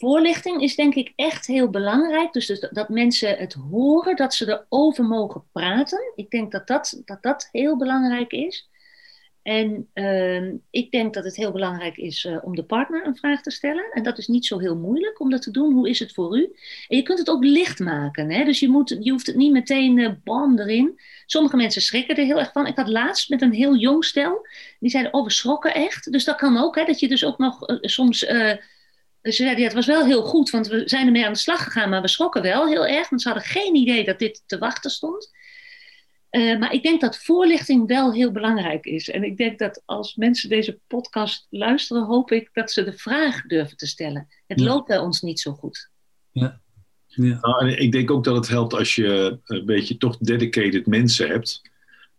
Voorlichting 0.00 0.62
is 0.62 0.76
denk 0.76 0.94
ik 0.94 1.12
echt 1.16 1.46
heel 1.46 1.70
belangrijk. 1.70 2.32
Dus, 2.32 2.46
dus 2.46 2.68
dat 2.70 2.88
mensen 2.88 3.36
het 3.36 3.52
horen, 3.70 4.16
dat 4.16 4.34
ze 4.34 4.48
erover 4.48 5.04
mogen 5.04 5.42
praten. 5.52 6.12
Ik 6.14 6.30
denk 6.30 6.52
dat 6.52 6.66
dat, 6.66 7.02
dat, 7.04 7.22
dat 7.22 7.48
heel 7.52 7.76
belangrijk 7.76 8.32
is. 8.32 8.69
En 9.42 9.88
uh, 9.94 10.52
ik 10.70 10.90
denk 10.90 11.14
dat 11.14 11.24
het 11.24 11.36
heel 11.36 11.52
belangrijk 11.52 11.96
is 11.96 12.24
uh, 12.24 12.38
om 12.42 12.54
de 12.54 12.64
partner 12.64 13.06
een 13.06 13.16
vraag 13.16 13.42
te 13.42 13.50
stellen. 13.50 13.90
En 13.92 14.02
dat 14.02 14.18
is 14.18 14.26
niet 14.26 14.46
zo 14.46 14.58
heel 14.58 14.76
moeilijk 14.76 15.20
om 15.20 15.30
dat 15.30 15.42
te 15.42 15.50
doen. 15.50 15.72
Hoe 15.72 15.88
is 15.88 15.98
het 15.98 16.12
voor 16.12 16.38
u? 16.38 16.42
En 16.88 16.96
je 16.96 17.02
kunt 17.02 17.18
het 17.18 17.30
ook 17.30 17.44
licht 17.44 17.78
maken. 17.78 18.30
Hè? 18.30 18.44
Dus 18.44 18.60
je, 18.60 18.68
moet, 18.68 18.96
je 19.00 19.10
hoeft 19.10 19.26
het 19.26 19.36
niet 19.36 19.52
meteen 19.52 19.96
uh, 19.96 20.10
bam 20.24 20.58
erin. 20.58 21.00
Sommige 21.26 21.56
mensen 21.56 21.82
schrikken 21.82 22.16
er 22.16 22.24
heel 22.24 22.38
erg 22.38 22.52
van. 22.52 22.66
Ik 22.66 22.76
had 22.76 22.88
laatst 22.88 23.28
met 23.28 23.42
een 23.42 23.52
heel 23.52 23.76
jong 23.76 24.04
stel. 24.04 24.46
Die 24.78 24.90
zeiden, 24.90 25.14
oh 25.14 25.24
we 25.24 25.30
schrokken 25.30 25.74
echt. 25.74 26.12
Dus 26.12 26.24
dat 26.24 26.36
kan 26.36 26.56
ook. 26.56 26.76
Hè? 26.76 26.84
Dat 26.84 27.00
je 27.00 27.08
dus 27.08 27.24
ook 27.24 27.38
nog 27.38 27.68
uh, 27.68 27.76
soms... 27.80 28.18
ze 28.18 28.58
zeiden, 29.22 29.58
ja, 29.58 29.64
het 29.64 29.74
was 29.74 29.86
wel 29.86 30.04
heel 30.04 30.22
goed, 30.22 30.50
want 30.50 30.68
we 30.68 30.82
zijn 30.84 31.06
ermee 31.06 31.26
aan 31.26 31.32
de 31.32 31.38
slag 31.38 31.64
gegaan. 31.64 31.90
Maar 31.90 32.02
we 32.02 32.08
schrokken 32.08 32.42
wel 32.42 32.66
heel 32.66 32.86
erg. 32.86 33.08
Want 33.08 33.22
ze 33.22 33.28
hadden 33.28 33.46
geen 33.46 33.74
idee 33.74 34.04
dat 34.04 34.18
dit 34.18 34.42
te 34.46 34.58
wachten 34.58 34.90
stond. 34.90 35.30
Uh, 36.30 36.58
maar 36.58 36.72
ik 36.72 36.82
denk 36.82 37.00
dat 37.00 37.22
voorlichting 37.22 37.86
wel 37.86 38.12
heel 38.12 38.30
belangrijk 38.32 38.84
is. 38.84 39.10
En 39.10 39.24
ik 39.24 39.36
denk 39.36 39.58
dat 39.58 39.82
als 39.84 40.14
mensen 40.14 40.48
deze 40.48 40.78
podcast 40.86 41.46
luisteren, 41.50 42.04
hoop 42.04 42.30
ik 42.30 42.50
dat 42.52 42.70
ze 42.70 42.84
de 42.84 42.92
vraag 42.92 43.42
durven 43.42 43.76
te 43.76 43.86
stellen. 43.86 44.28
Het 44.46 44.60
ja. 44.60 44.66
loopt 44.66 44.86
bij 44.86 44.98
ons 44.98 45.20
niet 45.20 45.40
zo 45.40 45.52
goed. 45.52 45.90
Ja. 46.30 46.60
ja. 47.06 47.38
Nou, 47.40 47.68
en 47.68 47.78
ik 47.78 47.92
denk 47.92 48.10
ook 48.10 48.24
dat 48.24 48.36
het 48.36 48.48
helpt 48.48 48.74
als 48.74 48.94
je 48.94 49.38
een 49.44 49.64
beetje 49.64 49.96
toch 49.96 50.16
dedicated 50.16 50.86
mensen 50.86 51.28
hebt 51.28 51.62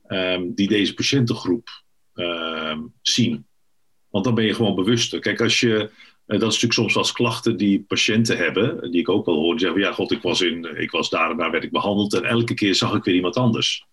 um, 0.07 0.53
die 0.53 0.67
deze 0.67 0.93
patiëntengroep 0.93 1.83
um, 2.13 2.93
zien. 3.01 3.45
Want 4.09 4.25
dan 4.25 4.35
ben 4.35 4.45
je 4.45 4.53
gewoon 4.53 4.75
bewuster. 4.75 5.19
Kijk, 5.19 5.41
als 5.41 5.59
je. 5.59 5.89
Dat 6.25 6.39
is 6.39 6.61
natuurlijk 6.61 6.73
soms 6.73 6.93
wel 6.93 7.13
klachten 7.13 7.57
die 7.57 7.83
patiënten 7.83 8.37
hebben, 8.37 8.91
die 8.91 8.99
ik 8.99 9.09
ook 9.09 9.25
wel 9.25 9.35
hoor. 9.35 9.51
Die 9.51 9.59
zeggen: 9.59 9.81
Ja, 9.81 9.91
god, 9.91 10.11
ik 10.11 10.21
was, 10.21 10.41
in, 10.41 10.81
ik 10.81 10.91
was 10.91 11.09
daar 11.09 11.31
en 11.31 11.37
daar 11.37 11.51
werd 11.51 11.63
ik 11.63 11.71
behandeld. 11.71 12.13
En 12.13 12.23
elke 12.23 12.53
keer 12.53 12.75
zag 12.75 12.95
ik 12.95 13.03
weer 13.03 13.15
iemand 13.15 13.35
anders 13.35 13.85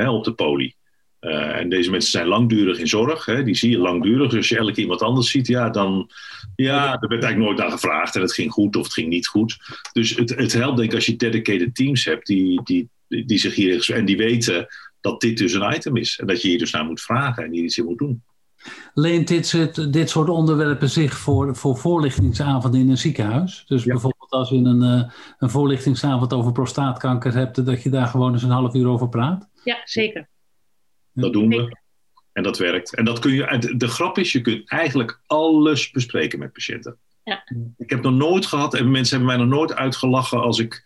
hè, 0.00 0.10
op 0.10 0.24
de 0.24 0.32
poli. 0.32 0.74
Uh, 1.20 1.56
en 1.56 1.68
deze 1.68 1.90
mensen 1.90 2.10
zijn 2.10 2.26
langdurig 2.26 2.78
in 2.78 2.88
zorg, 2.88 3.24
hè? 3.24 3.42
die 3.42 3.54
zie 3.54 3.70
je 3.70 3.78
langdurig. 3.78 4.28
Dus 4.28 4.38
als 4.38 4.48
je 4.48 4.56
elke 4.56 4.72
keer 4.72 4.82
iemand 4.82 5.02
anders 5.02 5.30
ziet, 5.30 5.46
ja, 5.46 5.70
dan. 5.70 6.10
Ja, 6.56 6.92
er 6.92 7.08
werd 7.08 7.22
eigenlijk 7.22 7.38
nooit 7.38 7.58
naar 7.58 7.70
gevraagd 7.70 8.14
en 8.14 8.20
het 8.20 8.32
ging 8.32 8.52
goed 8.52 8.76
of 8.76 8.84
het 8.84 8.92
ging 8.92 9.08
niet 9.08 9.26
goed. 9.26 9.58
Dus 9.92 10.16
het, 10.16 10.30
het 10.30 10.52
helpt, 10.52 10.76
denk 10.76 10.88
ik, 10.88 10.94
als 10.94 11.06
je 11.06 11.16
dedicated 11.16 11.74
teams 11.74 12.04
hebt 12.04 12.26
die, 12.26 12.60
die, 12.64 12.88
die 13.08 13.38
zich 13.38 13.54
hier. 13.54 13.90
en 13.92 14.04
die 14.04 14.16
weten 14.16 14.66
dat 15.00 15.20
dit 15.20 15.38
dus 15.38 15.52
een 15.52 15.74
item 15.74 15.96
is. 15.96 16.18
En 16.18 16.26
dat 16.26 16.42
je 16.42 16.48
hier 16.48 16.58
dus 16.58 16.70
naar 16.70 16.84
moet 16.84 17.00
vragen 17.00 17.44
en 17.44 17.52
hier 17.52 17.64
iets 17.64 17.78
in 17.78 17.84
moet 17.84 17.98
doen. 17.98 18.22
Leent 18.94 19.28
dit, 19.28 19.92
dit 19.92 20.10
soort 20.10 20.28
onderwerpen 20.28 20.90
zich 20.90 21.18
voor, 21.18 21.56
voor 21.56 21.76
voorlichtingsavonden 21.76 22.80
in 22.80 22.88
een 22.88 22.98
ziekenhuis? 22.98 23.64
Dus 23.66 23.84
bijvoorbeeld 23.84 24.19
als 24.30 24.48
je 24.48 24.56
een, 24.56 24.82
eh, 24.82 25.10
een 25.38 25.50
voorlichtingsavond 25.50 26.32
over 26.32 26.52
prostaatkanker 26.52 27.34
hebt, 27.34 27.66
dat 27.66 27.82
je 27.82 27.90
daar 27.90 28.06
gewoon 28.06 28.32
eens 28.32 28.42
een 28.42 28.50
half 28.50 28.74
uur 28.74 28.88
over 28.88 29.08
praat? 29.08 29.48
Ja, 29.64 29.80
zeker. 29.84 30.28
Dat 31.12 31.32
doen 31.32 31.48
we. 31.48 31.78
En 32.32 32.42
dat 32.42 32.58
werkt. 32.58 32.94
En 32.94 33.04
dat 33.04 33.18
kun 33.18 33.32
je, 33.32 33.74
de 33.76 33.88
grap 33.88 34.18
is, 34.18 34.32
je 34.32 34.40
kunt 34.40 34.68
eigenlijk 34.68 35.20
alles 35.26 35.90
bespreken 35.90 36.38
met 36.38 36.52
patiënten. 36.52 36.98
Ja. 37.24 37.44
Ik 37.76 37.90
heb 37.90 38.02
nog 38.02 38.14
nooit 38.14 38.46
gehad, 38.46 38.74
en 38.74 38.90
mensen 38.90 39.16
hebben 39.16 39.36
mij 39.36 39.46
nog 39.46 39.56
nooit 39.56 39.74
uitgelachen 39.74 40.40
als 40.40 40.58
ik 40.58 40.82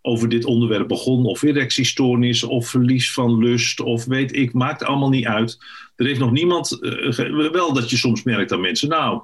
over 0.00 0.28
dit 0.28 0.44
onderwerp 0.44 0.88
begon. 0.88 1.24
Of 1.24 1.42
erectiestoornis, 1.42 2.42
of 2.42 2.68
verlies 2.68 3.12
van 3.12 3.38
lust, 3.38 3.80
of 3.80 4.04
weet 4.04 4.36
ik, 4.36 4.52
maakt 4.52 4.84
allemaal 4.84 5.08
niet 5.08 5.26
uit. 5.26 5.58
Er 5.96 6.06
heeft 6.06 6.20
nog 6.20 6.30
niemand, 6.30 6.78
uh, 6.80 7.50
wel 7.50 7.72
dat 7.72 7.90
je 7.90 7.96
soms 7.96 8.22
merkt 8.22 8.52
aan 8.52 8.60
mensen, 8.60 8.88
nou, 8.88 9.22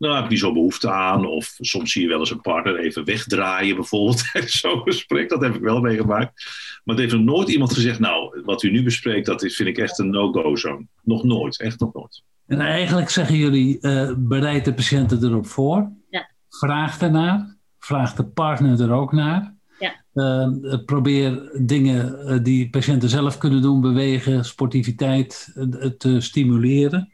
nou 0.00 0.14
heb 0.14 0.24
ik 0.24 0.30
niet 0.30 0.38
zo 0.38 0.52
behoefte 0.52 0.90
aan. 0.90 1.26
Of 1.26 1.54
soms 1.58 1.92
zie 1.92 2.02
je 2.02 2.08
wel 2.08 2.18
eens 2.18 2.30
een 2.30 2.40
partner 2.40 2.78
even 2.78 3.04
wegdraaien 3.04 3.74
bijvoorbeeld. 3.74 4.22
Zo'n 4.60 4.82
gesprek, 4.82 5.28
dat 5.28 5.40
heb 5.40 5.54
ik 5.54 5.60
wel 5.60 5.80
meegemaakt. 5.80 6.44
Maar 6.84 6.94
er 6.94 7.00
heeft 7.00 7.14
nog 7.14 7.24
nooit 7.24 7.48
iemand 7.48 7.72
gezegd, 7.72 7.98
nou, 7.98 8.42
wat 8.44 8.62
u 8.62 8.70
nu 8.70 8.82
bespreekt, 8.82 9.26
dat 9.26 9.42
is, 9.42 9.56
vind 9.56 9.68
ik 9.68 9.78
echt 9.78 9.98
een 9.98 10.10
no-go 10.10 10.56
zone. 10.56 10.86
Nog 11.02 11.24
nooit, 11.24 11.60
echt 11.60 11.80
nog 11.80 11.92
nooit. 11.92 12.22
En 12.46 12.60
eigenlijk 12.60 13.10
zeggen 13.10 13.36
jullie, 13.36 13.78
uh, 13.80 14.12
bereid 14.16 14.64
de 14.64 14.74
patiënten 14.74 15.24
erop 15.24 15.46
voor. 15.46 15.90
Ja. 16.10 16.30
Vraag 16.48 17.00
ernaar. 17.00 17.56
Vraag 17.78 18.14
de 18.14 18.24
partner 18.24 18.80
er 18.80 18.92
ook 18.92 19.12
naar. 19.12 19.54
Ja. 19.78 20.04
Uh, 20.14 20.84
probeer 20.84 21.50
dingen 21.66 22.42
die 22.42 22.70
patiënten 22.70 23.08
zelf 23.08 23.38
kunnen 23.38 23.62
doen, 23.62 23.80
bewegen, 23.80 24.44
sportiviteit, 24.44 25.52
te 25.98 26.20
stimuleren. 26.20 27.12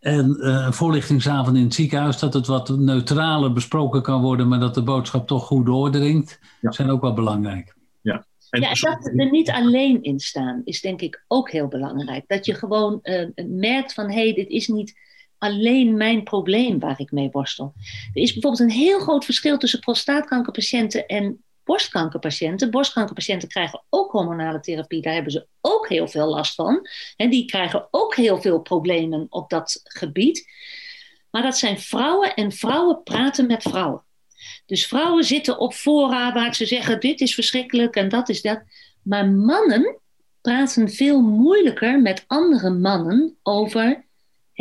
En 0.00 0.36
uh, 0.38 0.62
een 0.66 0.72
voorlichtingsavond 0.72 1.56
in 1.56 1.62
het 1.62 1.74
ziekenhuis, 1.74 2.18
dat 2.18 2.34
het 2.34 2.46
wat 2.46 2.68
neutraler 2.68 3.52
besproken 3.52 4.02
kan 4.02 4.20
worden, 4.20 4.48
maar 4.48 4.60
dat 4.60 4.74
de 4.74 4.82
boodschap 4.82 5.26
toch 5.26 5.46
goed 5.46 5.66
doordringt, 5.66 6.38
ja. 6.60 6.72
zijn 6.72 6.90
ook 6.90 7.00
wel 7.00 7.14
belangrijk. 7.14 7.74
Ja. 8.02 8.24
En 8.50 8.60
ja, 8.60 8.72
dat 8.72 9.10
er 9.16 9.30
niet 9.30 9.50
alleen 9.50 10.02
in 10.02 10.20
staan, 10.20 10.62
is 10.64 10.80
denk 10.80 11.00
ik 11.00 11.24
ook 11.26 11.50
heel 11.50 11.68
belangrijk. 11.68 12.24
Dat 12.26 12.46
je 12.46 12.54
gewoon 12.54 12.98
uh, 13.02 13.28
merkt 13.46 13.94
van, 13.94 14.10
hé, 14.10 14.22
hey, 14.22 14.34
dit 14.34 14.48
is 14.48 14.68
niet 14.68 14.94
alleen 15.38 15.96
mijn 15.96 16.22
probleem 16.22 16.78
waar 16.78 17.00
ik 17.00 17.10
mee 17.10 17.28
worstel. 17.30 17.72
Er 18.12 18.22
is 18.22 18.32
bijvoorbeeld 18.32 18.62
een 18.62 18.76
heel 18.76 18.98
groot 18.98 19.24
verschil 19.24 19.58
tussen 19.58 19.80
prostaatkankerpatiënten 19.80 21.06
en 21.06 21.42
borstkankerpatiënten. 21.70 22.70
Borstkankerpatiënten 22.70 23.48
krijgen 23.48 23.82
ook 23.90 24.12
hormonale 24.12 24.60
therapie. 24.60 25.02
Daar 25.02 25.12
hebben 25.12 25.32
ze 25.32 25.46
ook 25.60 25.88
heel 25.88 26.08
veel 26.08 26.26
last 26.26 26.54
van. 26.54 26.88
En 27.16 27.30
die 27.30 27.44
krijgen 27.44 27.88
ook 27.90 28.14
heel 28.14 28.40
veel 28.40 28.60
problemen 28.60 29.26
op 29.28 29.50
dat 29.50 29.80
gebied. 29.84 30.48
Maar 31.30 31.42
dat 31.42 31.58
zijn 31.58 31.80
vrouwen 31.80 32.34
en 32.34 32.52
vrouwen 32.52 33.02
praten 33.02 33.46
met 33.46 33.62
vrouwen. 33.62 34.02
Dus 34.66 34.86
vrouwen 34.86 35.24
zitten 35.24 35.58
op 35.58 35.72
fora 35.74 36.32
waar 36.32 36.54
ze 36.54 36.66
zeggen: 36.66 37.00
dit 37.00 37.20
is 37.20 37.34
verschrikkelijk 37.34 37.96
en 37.96 38.08
dat 38.08 38.28
is 38.28 38.42
dat. 38.42 38.62
Maar 39.02 39.28
mannen 39.28 39.98
praten 40.40 40.88
veel 40.88 41.20
moeilijker 41.20 42.00
met 42.00 42.24
andere 42.26 42.70
mannen 42.70 43.36
over 43.42 44.04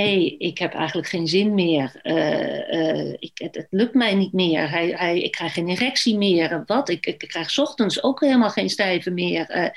hey, 0.02 0.36
ik 0.38 0.58
heb 0.58 0.74
eigenlijk 0.74 1.08
geen 1.08 1.28
zin 1.28 1.54
meer. 1.54 2.00
Uh, 2.04 2.70
uh, 2.74 3.14
ik, 3.20 3.32
het, 3.34 3.56
het, 3.56 3.68
lukt 3.70 3.94
mij 3.94 4.16
niet 4.16 4.34
meer. 4.34 4.70
Hij, 4.70 4.94
hij, 4.96 5.22
ik 5.22 5.32
krijg 5.32 5.54
geen 5.54 5.68
erectie 5.68 6.18
meer. 6.18 6.64
Wat? 6.66 6.90
Ik, 6.90 7.06
ik, 7.06 7.18
krijg 7.18 7.58
ochtends 7.58 8.04
ook 8.04 8.20
helemaal 8.20 8.50
geen 8.50 8.70
stijven 8.70 9.14
meer. 9.14 9.58
Uh, 9.58 9.70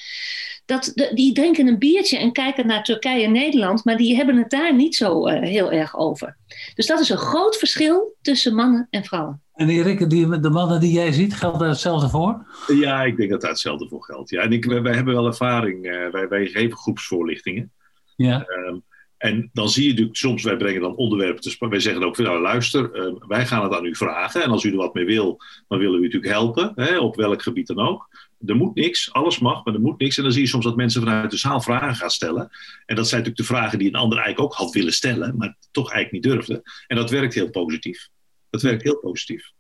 dat, 0.65 0.93
de, 0.95 1.11
die 1.15 1.33
drinken 1.33 1.67
een 1.67 1.79
biertje 1.79 2.19
en 2.19 2.33
kijken 2.33 2.67
naar 2.67 2.85
Turkije 2.85 3.25
en 3.25 3.33
Nederland, 3.33 3.85
maar 3.85 3.97
die 3.97 4.17
hebben 4.17 4.37
het 4.37 4.51
daar 4.51 4.75
niet 4.75 4.95
zo 4.95 5.27
heel 5.27 5.73
erg 5.73 5.97
over. 5.97 6.37
Dus 6.75 6.87
dat 6.87 7.01
is 7.01 7.09
een 7.09 7.17
groot 7.17 7.57
verschil 7.57 8.17
tussen 8.21 8.55
mannen 8.55 8.87
en 8.91 9.05
vrouwen. 9.05 9.43
En 9.55 9.69
Erik, 9.69 10.11
die, 10.11 10.41
de 10.41 10.51
mannen 10.51 10.81
die 10.81 10.93
jij 10.93 11.13
ziet, 11.13 11.35
geldt 11.35 11.59
daar 11.59 11.69
hetzelfde 11.69 12.09
voor? 12.09 12.47
Ja, 12.67 13.03
ik 13.03 13.17
denk 13.17 13.31
dat 13.31 13.41
daar 13.41 13.51
hetzelfde 13.51 13.89
voor 13.89 14.05
geldt. 14.05 14.31
Ja, 14.31 14.43
en 14.43 14.53
ik, 14.53 14.65
wij, 14.65 14.83
wij 14.83 14.95
hebben 14.95 15.15
wel 15.15 15.27
ervaring. 15.27 15.83
wij, 16.13 16.29
wij 16.29 16.47
geven 16.47 16.77
groepsvoorlichtingen. 16.77 17.73
Ja. 18.17 18.45
Ehm, 18.45 18.77
en 19.23 19.51
dan 19.53 19.71
zie 19.71 19.83
je 19.83 19.89
natuurlijk 19.89 20.17
soms, 20.17 20.43
wij 20.43 20.57
brengen 20.57 20.81
dan 20.81 20.97
onderwerpen 20.97 21.43
te 21.43 21.51
sprake. 21.51 21.73
Wij 21.73 21.83
zeggen 21.83 22.05
ook 22.05 22.17
van 22.17 22.25
nou 22.25 22.41
luister, 22.41 22.91
uh, 22.95 23.15
wij 23.27 23.47
gaan 23.47 23.63
het 23.63 23.73
aan 23.73 23.85
u 23.85 23.97
vragen. 23.97 24.43
En 24.43 24.51
als 24.51 24.65
u 24.65 24.71
er 24.71 24.77
wat 24.77 24.95
mee 24.95 25.05
wil, 25.05 25.41
dan 25.69 25.79
willen 25.79 25.93
we 25.93 25.99
u 25.99 26.03
natuurlijk 26.03 26.33
helpen. 26.33 26.73
Hè, 26.75 26.99
op 26.99 27.17
welk 27.17 27.43
gebied 27.43 27.67
dan 27.67 27.79
ook. 27.79 28.09
Er 28.47 28.57
moet 28.57 28.75
niks, 28.75 29.13
alles 29.13 29.39
mag, 29.39 29.65
maar 29.65 29.75
er 29.75 29.81
moet 29.81 29.99
niks. 29.99 30.17
En 30.17 30.23
dan 30.23 30.33
zie 30.33 30.43
je 30.43 30.49
soms 30.49 30.65
dat 30.65 30.77
mensen 30.77 31.03
vanuit 31.03 31.31
de 31.31 31.37
zaal 31.37 31.61
vragen 31.61 31.95
gaan 31.95 32.11
stellen. 32.11 32.51
En 32.87 32.97
dat 32.97 33.09
zijn 33.09 33.21
natuurlijk 33.23 33.49
de 33.49 33.55
vragen 33.55 33.79
die 33.79 33.89
een 33.89 33.95
ander 33.95 34.19
eigenlijk 34.19 34.53
ook 34.53 34.59
had 34.59 34.73
willen 34.73 34.93
stellen, 34.93 35.37
maar 35.37 35.57
toch 35.71 35.93
eigenlijk 35.93 36.25
niet 36.25 36.35
durfde. 36.35 36.63
En 36.87 36.97
dat 36.97 37.11
werkt 37.11 37.35
heel 37.35 37.51
positief. 37.51 38.09
Dat 38.51 38.63
werkt 38.63 38.83
heel 38.83 38.99
positief. 38.99 39.51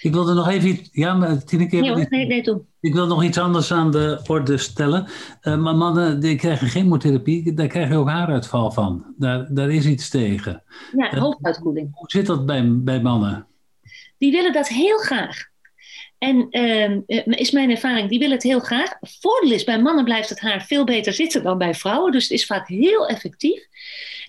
Ik 0.00 0.12
wilde 0.12 0.34
nog 0.34 0.48
even 0.48 0.68
iets. 0.68 0.88
Ja, 0.92 1.14
maar 1.14 1.44
tien 1.44 1.68
keer. 1.68 1.80
Nee, 1.80 2.06
nee, 2.08 2.26
nee, 2.26 2.42
doe. 2.42 2.64
Ik 2.86 2.94
wil 2.94 3.06
nog 3.06 3.24
iets 3.24 3.38
anders 3.38 3.72
aan 3.72 3.90
de 3.90 4.20
orde 4.26 4.58
stellen. 4.58 5.06
Uh, 5.42 5.56
maar 5.56 5.74
mannen 5.74 6.20
die 6.20 6.36
krijgen 6.36 6.68
chemotherapie, 6.68 7.54
daar 7.54 7.66
krijg 7.66 7.88
je 7.88 7.96
ook 7.96 8.08
haaruitval 8.08 8.70
van. 8.70 9.14
Daar, 9.18 9.46
daar 9.54 9.70
is 9.70 9.86
iets 9.86 10.08
tegen. 10.08 10.62
Ja, 10.96 11.14
uh, 11.14 11.20
hoofduitkoeling. 11.20 11.88
Hoe 11.92 12.10
zit 12.10 12.26
dat 12.26 12.46
bij, 12.46 12.64
bij 12.68 13.00
mannen? 13.00 13.46
Die 14.18 14.32
willen 14.32 14.52
dat 14.52 14.68
heel 14.68 14.98
graag. 14.98 15.44
En 16.18 16.46
uh, 16.50 17.36
is 17.38 17.50
mijn 17.50 17.70
ervaring, 17.70 18.08
die 18.08 18.18
willen 18.18 18.34
het 18.34 18.42
heel 18.42 18.60
graag. 18.60 18.92
Voordeel 19.00 19.52
is, 19.52 19.64
bij 19.64 19.82
mannen 19.82 20.04
blijft 20.04 20.28
het 20.28 20.40
haar 20.40 20.64
veel 20.64 20.84
beter 20.84 21.12
zitten 21.12 21.42
dan 21.42 21.58
bij 21.58 21.74
vrouwen. 21.74 22.12
Dus 22.12 22.22
het 22.22 22.32
is 22.32 22.46
vaak 22.46 22.68
heel 22.68 23.08
effectief. 23.08 23.66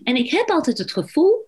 En 0.04 0.16
ik 0.16 0.32
heb 0.32 0.50
altijd 0.50 0.78
het 0.78 0.92
gevoel 0.92 1.48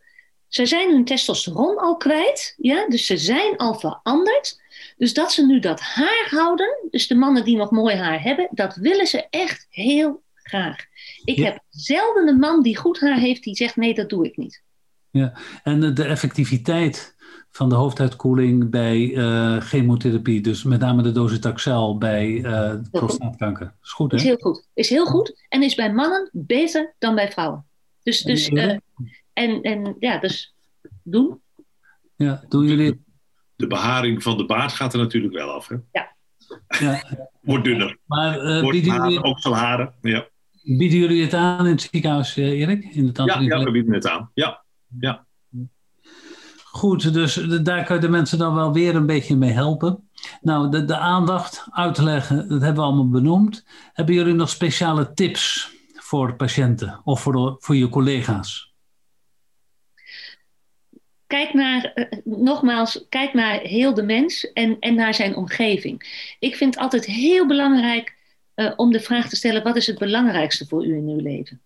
ze 0.50 0.66
zijn 0.66 0.92
hun 0.92 1.06
testosteron 1.06 1.78
al 1.78 1.98
kwijt, 1.98 2.56
ja? 2.58 2.88
dus 2.88 3.06
ze 3.06 3.18
zijn 3.18 3.58
al 3.58 3.80
veranderd. 3.80 4.62
Dus 5.00 5.14
dat 5.14 5.32
ze 5.32 5.46
nu 5.46 5.60
dat 5.60 5.80
haar 5.80 6.28
houden, 6.30 6.88
dus 6.90 7.08
de 7.08 7.16
mannen 7.16 7.44
die 7.44 7.58
nog 7.58 7.72
mooi 7.72 7.96
haar 7.96 8.22
hebben, 8.22 8.48
dat 8.52 8.76
willen 8.76 9.08
ze 9.08 9.28
echt 9.30 9.68
heel 9.70 10.24
graag. 10.34 10.86
Ik 11.24 11.38
heb 11.38 11.60
zelden 11.70 12.28
een 12.28 12.40
man 12.40 12.62
die 12.64 12.78
goed 12.78 13.00
haar 13.00 13.18
heeft 13.18 13.44
die 13.44 13.56
zegt 13.56 13.76
nee, 13.76 13.94
dat 13.94 14.10
doe 14.10 14.26
ik 14.26 14.38
niet. 14.38 14.64
Ja, 15.12 15.38
en 15.64 15.94
de 15.94 16.04
effectiviteit 16.04 17.16
van 17.52 17.70
de 17.70 17.76
hoofduitkoeling 17.76 18.70
bij 18.70 19.00
uh, 19.00 19.62
chemotherapie, 19.62 20.42
dus 20.42 20.64
met 20.64 20.80
name 20.80 21.02
de 21.02 21.12
docetaxel 21.12 21.98
bij 21.98 22.28
uh, 22.28 22.74
prostaatkanker. 22.92 23.76
Is 23.84 23.92
goed, 23.92 24.12
hè? 24.12 24.18
Is 24.18 24.24
heel 24.24 24.38
goed. 24.38 24.68
Is 24.74 24.90
heel 24.90 25.06
goed 25.06 25.46
en 25.50 25.64
is 25.64 25.76
bij 25.76 25.94
mannen 25.94 26.30
beter 26.32 26.96
dan 26.98 27.16
bij 27.16 27.32
vrouwen. 27.32 27.66
Dus, 28.04 28.22
dus 28.22 28.50
uh, 28.50 28.78
en, 29.34 29.62
en 29.62 29.96
ja, 30.00 30.20
dus 30.20 30.54
doen. 31.04 31.42
Ja, 32.16 32.44
doen 32.50 32.66
jullie... 32.66 33.08
De 33.60 33.68
beharing 33.68 34.24
van 34.24 34.38
de 34.38 34.46
baard 34.46 34.72
gaat 34.72 34.94
er 34.94 35.00
natuurlijk 35.00 35.34
wel 35.34 35.52
af, 35.52 35.68
hè? 35.68 35.76
Ja. 35.92 36.16
ja. 36.80 37.04
Wordt 37.42 37.64
dunner. 37.64 37.98
Maar 38.06 38.46
uh, 38.46 38.62
Wordt 38.62 38.72
bieden 38.82 38.94
jullie... 38.94 39.24
ook 39.24 39.42
veel 39.42 39.56
haren, 39.56 39.94
ja. 40.02 40.28
Bieden 40.64 41.00
jullie 41.00 41.22
het 41.22 41.34
aan 41.34 41.66
in 41.66 41.72
het 41.72 41.82
ziekenhuis, 41.82 42.38
uh, 42.38 42.60
Erik? 42.60 42.84
In 42.84 43.14
de 43.14 43.24
ja, 43.24 43.40
ja, 43.40 43.64
we 43.64 43.72
bieden 43.72 43.94
het 43.94 44.08
aan. 44.08 44.32
Ja, 44.34 44.64
ja. 45.00 45.26
Goed, 46.64 47.14
dus 47.14 47.34
daar 47.64 47.84
kunnen 47.84 48.02
de 48.02 48.10
mensen 48.10 48.38
dan 48.38 48.56
wel 48.56 48.74
weer 48.74 48.96
een 48.96 49.06
beetje 49.06 49.36
mee 49.36 49.52
helpen. 49.52 50.10
Nou, 50.42 50.72
de, 50.72 50.86
de 50.86 50.98
aandacht, 50.98 51.68
uitleggen, 51.70 52.38
dat 52.38 52.62
hebben 52.62 52.84
we 52.84 52.90
allemaal 52.90 53.10
benoemd. 53.10 53.66
Hebben 53.94 54.16
jullie 54.16 54.34
nog 54.34 54.50
speciale 54.50 55.14
tips 55.14 55.72
voor 55.94 56.36
patiënten 56.36 57.02
of 57.04 57.22
voor, 57.22 57.56
voor 57.60 57.76
je 57.76 57.90
collega's? 57.90 58.69
Kijk 61.30 61.54
naar, 61.54 61.92
uh, 61.96 62.06
nogmaals, 62.24 63.06
kijk 63.10 63.34
naar 63.34 63.60
heel 63.60 63.94
de 63.94 64.04
mens 64.04 64.52
en, 64.54 64.78
en 64.80 64.96
naar 64.96 65.14
zijn 65.14 65.36
omgeving. 65.36 66.26
Ik 66.40 66.56
vind 66.56 66.74
het 66.74 66.84
altijd 66.84 67.06
heel 67.06 67.48
belangrijk 67.48 68.16
uh, 68.56 68.74
om 68.76 68.92
de 68.92 69.00
vraag 69.00 69.30
te 69.30 69.36
stellen: 69.36 69.64
wat 69.64 69.76
is 69.76 69.88
het 69.88 69.98
belangrijkste 69.98 70.66
voor 70.66 70.86
u 70.86 70.96
in 70.96 71.08
uw 71.08 71.20
leven? 71.20 71.62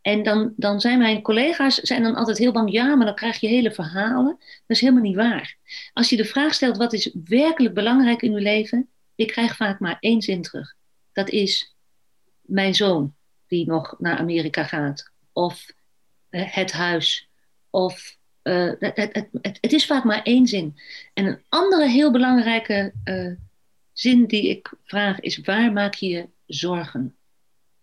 En 0.00 0.22
dan, 0.22 0.52
dan 0.56 0.80
zijn 0.80 0.98
mijn 0.98 1.22
collega's 1.22 1.74
zijn 1.74 2.02
dan 2.02 2.14
altijd 2.14 2.38
heel 2.38 2.52
bang, 2.52 2.72
ja, 2.72 2.94
maar 2.94 3.06
dan 3.06 3.14
krijg 3.14 3.40
je 3.40 3.48
hele 3.48 3.72
verhalen. 3.72 4.36
Dat 4.38 4.76
is 4.76 4.80
helemaal 4.80 5.02
niet 5.02 5.16
waar. 5.16 5.56
Als 5.92 6.10
je 6.10 6.16
de 6.16 6.24
vraag 6.24 6.54
stelt: 6.54 6.76
wat 6.76 6.92
is 6.92 7.14
werkelijk 7.24 7.74
belangrijk 7.74 8.22
in 8.22 8.32
uw 8.32 8.38
leven? 8.38 8.88
Ik 9.14 9.26
krijg 9.26 9.56
vaak 9.56 9.80
maar 9.80 9.96
één 10.00 10.22
zin 10.22 10.42
terug. 10.42 10.74
Dat 11.12 11.28
is 11.28 11.76
mijn 12.40 12.74
zoon 12.74 13.14
die 13.46 13.66
nog 13.66 13.94
naar 13.98 14.18
Amerika 14.18 14.64
gaat, 14.64 15.10
of 15.32 15.66
uh, 16.30 16.42
het 16.52 16.72
huis, 16.72 17.28
of 17.70 18.17
uh, 18.48 18.72
het, 18.78 18.96
het, 18.96 19.28
het, 19.42 19.58
het, 19.60 19.72
is 19.72 19.86
vaak 19.86 20.04
maar 20.04 20.22
één 20.22 20.46
zin. 20.46 20.76
En 21.14 21.26
een 21.26 21.42
andere 21.48 21.88
heel 21.88 22.10
belangrijke 22.10 22.92
uh, 23.04 23.32
zin 23.92 24.26
die 24.26 24.48
ik 24.48 24.72
vraag 24.84 25.20
is: 25.20 25.38
waar 25.38 25.72
maak 25.72 25.94
je 25.94 26.08
je 26.08 26.28
zorgen 26.46 27.16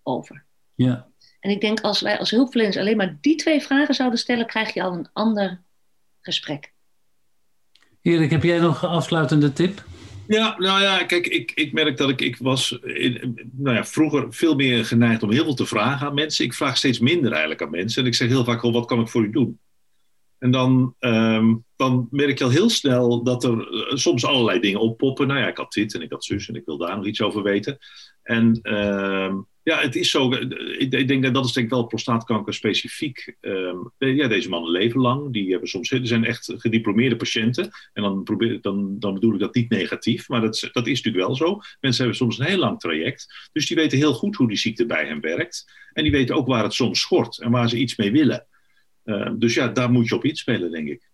over? 0.04 0.44
Ja. 0.76 1.08
En 1.40 1.52
ik 1.52 1.62
denk 1.62 1.82
als 1.82 2.02
wij 2.02 2.20
als 2.20 2.32
hulpverleners 2.32 2.78
alleen 2.78 2.98
maar 2.98 3.18
die 3.22 3.36
twee 3.36 3.62
vragen 3.62 3.96
zouden 3.96 4.20
stellen, 4.20 4.46
krijg 4.46 4.74
je 4.74 4.84
al 4.84 4.94
een 4.94 5.10
ander 5.14 5.62
gesprek. 6.22 6.74
Erik, 8.02 8.32
heb 8.32 8.44
jij 8.44 8.60
nog 8.60 8.82
een 8.82 8.90
afsluitende 8.90 9.54
tip? 9.54 9.84
Ja, 10.28 10.56
nou 10.58 10.82
ja, 10.82 11.04
kijk, 11.04 11.28
ik, 11.28 11.52
ik 11.56 11.74
merk 11.74 11.98
dat 11.98 12.10
ik, 12.10 12.22
ik 12.22 12.38
was 12.38 12.72
in, 12.84 13.50
nou 13.52 13.76
ja, 13.76 13.86
vroeger 13.86 14.34
veel 14.34 14.56
meer 14.56 14.86
geneigd 14.86 15.24
om 15.24 15.32
heel 15.32 15.44
veel 15.44 15.54
te 15.54 15.66
vragen 15.66 16.08
aan 16.08 16.14
mensen. 16.14 16.46
Ik 16.46 16.54
vraag 16.54 16.78
steeds 16.78 17.00
minder 17.00 17.32
eigenlijk 17.32 17.62
aan 17.62 17.70
mensen. 17.70 18.02
En 18.02 18.08
ik 18.08 18.16
zeg 18.16 18.28
heel 18.28 18.44
vaak 18.44 18.64
al, 18.64 18.72
wat 18.72 18.86
kan 18.86 19.00
ik 19.00 19.08
voor 19.08 19.24
u 19.24 19.30
doen? 19.30 19.60
En 20.46 20.52
dan, 20.52 20.96
um, 21.00 21.64
dan 21.76 22.08
merk 22.12 22.38
je 22.38 22.44
al 22.44 22.50
heel 22.50 22.70
snel 22.70 23.24
dat 23.24 23.44
er 23.44 23.72
uh, 23.72 23.96
soms 23.96 24.26
allerlei 24.26 24.60
dingen 24.60 24.80
oppoppen. 24.80 25.28
Nou 25.28 25.40
ja, 25.40 25.48
ik 25.48 25.58
had 25.58 25.74
dit 25.74 25.94
en 25.94 26.02
ik 26.02 26.12
had 26.12 26.26
zus 26.26 26.48
en 26.48 26.56
ik 26.56 26.66
wil 26.66 26.78
daar 26.78 26.96
nog 26.96 27.06
iets 27.06 27.22
over 27.22 27.44
weten. 27.44 27.78
En 28.24 28.60
uh, 28.64 29.34
ja, 29.64 29.80
het 29.80 29.96
is 29.96 30.10
zo. 30.10 30.32
Ik, 30.32 30.94
ik 30.94 31.08
denk 31.08 31.24
dat 31.24 31.34
dat 31.34 31.46
is 31.46 31.52
denk 31.52 31.66
ik 31.66 31.74
wel 31.74 31.86
prostaatkanker 31.86 32.54
specifiek. 32.54 33.36
Um, 33.42 33.92
ja, 33.98 34.28
deze 34.28 34.50
mannen 34.50 34.72
leven 34.72 35.02
lang. 35.02 35.34
Die 35.34 35.52
hebben 35.52 35.70
soms, 35.70 35.88
zijn 36.02 36.26
echt 36.26 36.54
gediplomeerde 36.58 37.16
patiënten. 37.16 37.70
En 37.94 38.04
dan, 38.04 38.24
probeer, 38.24 38.62
dan, 38.62 39.00
dan 39.00 39.14
bedoel 39.14 39.34
ik 39.34 39.40
dat 39.40 39.56
niet 39.56 39.70
negatief. 39.70 40.30
Maar 40.30 40.42
dat, 40.42 40.70
dat 40.72 40.88
is 40.88 41.02
natuurlijk 41.02 41.26
wel 41.26 41.36
zo. 41.36 41.60
Mensen 41.80 42.04
hebben 42.04 42.22
soms 42.22 42.40
een 42.40 42.46
heel 42.46 42.58
lang 42.58 42.80
traject. 42.80 43.50
Dus 43.52 43.68
die 43.68 43.78
weten 43.78 43.98
heel 43.98 44.14
goed 44.14 44.36
hoe 44.36 44.48
die 44.48 44.58
ziekte 44.58 44.86
bij 44.86 45.06
hen 45.06 45.22
werkt. 45.22 45.72
En 45.94 46.04
die 46.04 46.12
weten 46.12 46.36
ook 46.36 46.48
waar 46.48 46.64
het 46.64 46.74
soms 46.74 47.00
schort 47.00 47.42
en 47.42 47.52
waar 47.52 47.70
ze 47.70 47.78
iets 47.78 47.96
mee 47.96 48.12
willen. 48.12 48.48
Uh, 49.06 49.32
dus 49.38 49.54
ja, 49.54 49.68
daar 49.68 49.92
moet 49.92 50.08
je 50.08 50.16
op 50.16 50.24
inspelen, 50.24 50.72
denk 50.72 50.88
ik. 50.88 51.10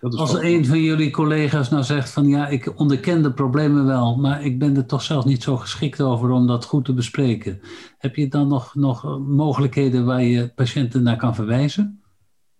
Als 0.00 0.34
een 0.34 0.66
van 0.66 0.80
jullie 0.80 1.10
collega's 1.10 1.70
nou 1.70 1.82
zegt 1.82 2.10
van 2.10 2.28
ja, 2.28 2.48
ik 2.48 2.78
onderken 2.78 3.22
de 3.22 3.32
problemen 3.32 3.86
wel, 3.86 4.16
maar 4.16 4.44
ik 4.44 4.58
ben 4.58 4.76
er 4.76 4.86
toch 4.86 5.02
zelf 5.02 5.24
niet 5.24 5.42
zo 5.42 5.56
geschikt 5.56 6.00
over 6.00 6.30
om 6.30 6.46
dat 6.46 6.64
goed 6.64 6.84
te 6.84 6.94
bespreken. 6.94 7.60
Heb 7.98 8.16
je 8.16 8.28
dan 8.28 8.48
nog, 8.48 8.74
nog 8.74 9.18
mogelijkheden 9.18 10.04
waar 10.04 10.22
je 10.22 10.48
patiënten 10.48 11.02
naar 11.02 11.16
kan 11.16 11.34
verwijzen? 11.34 12.02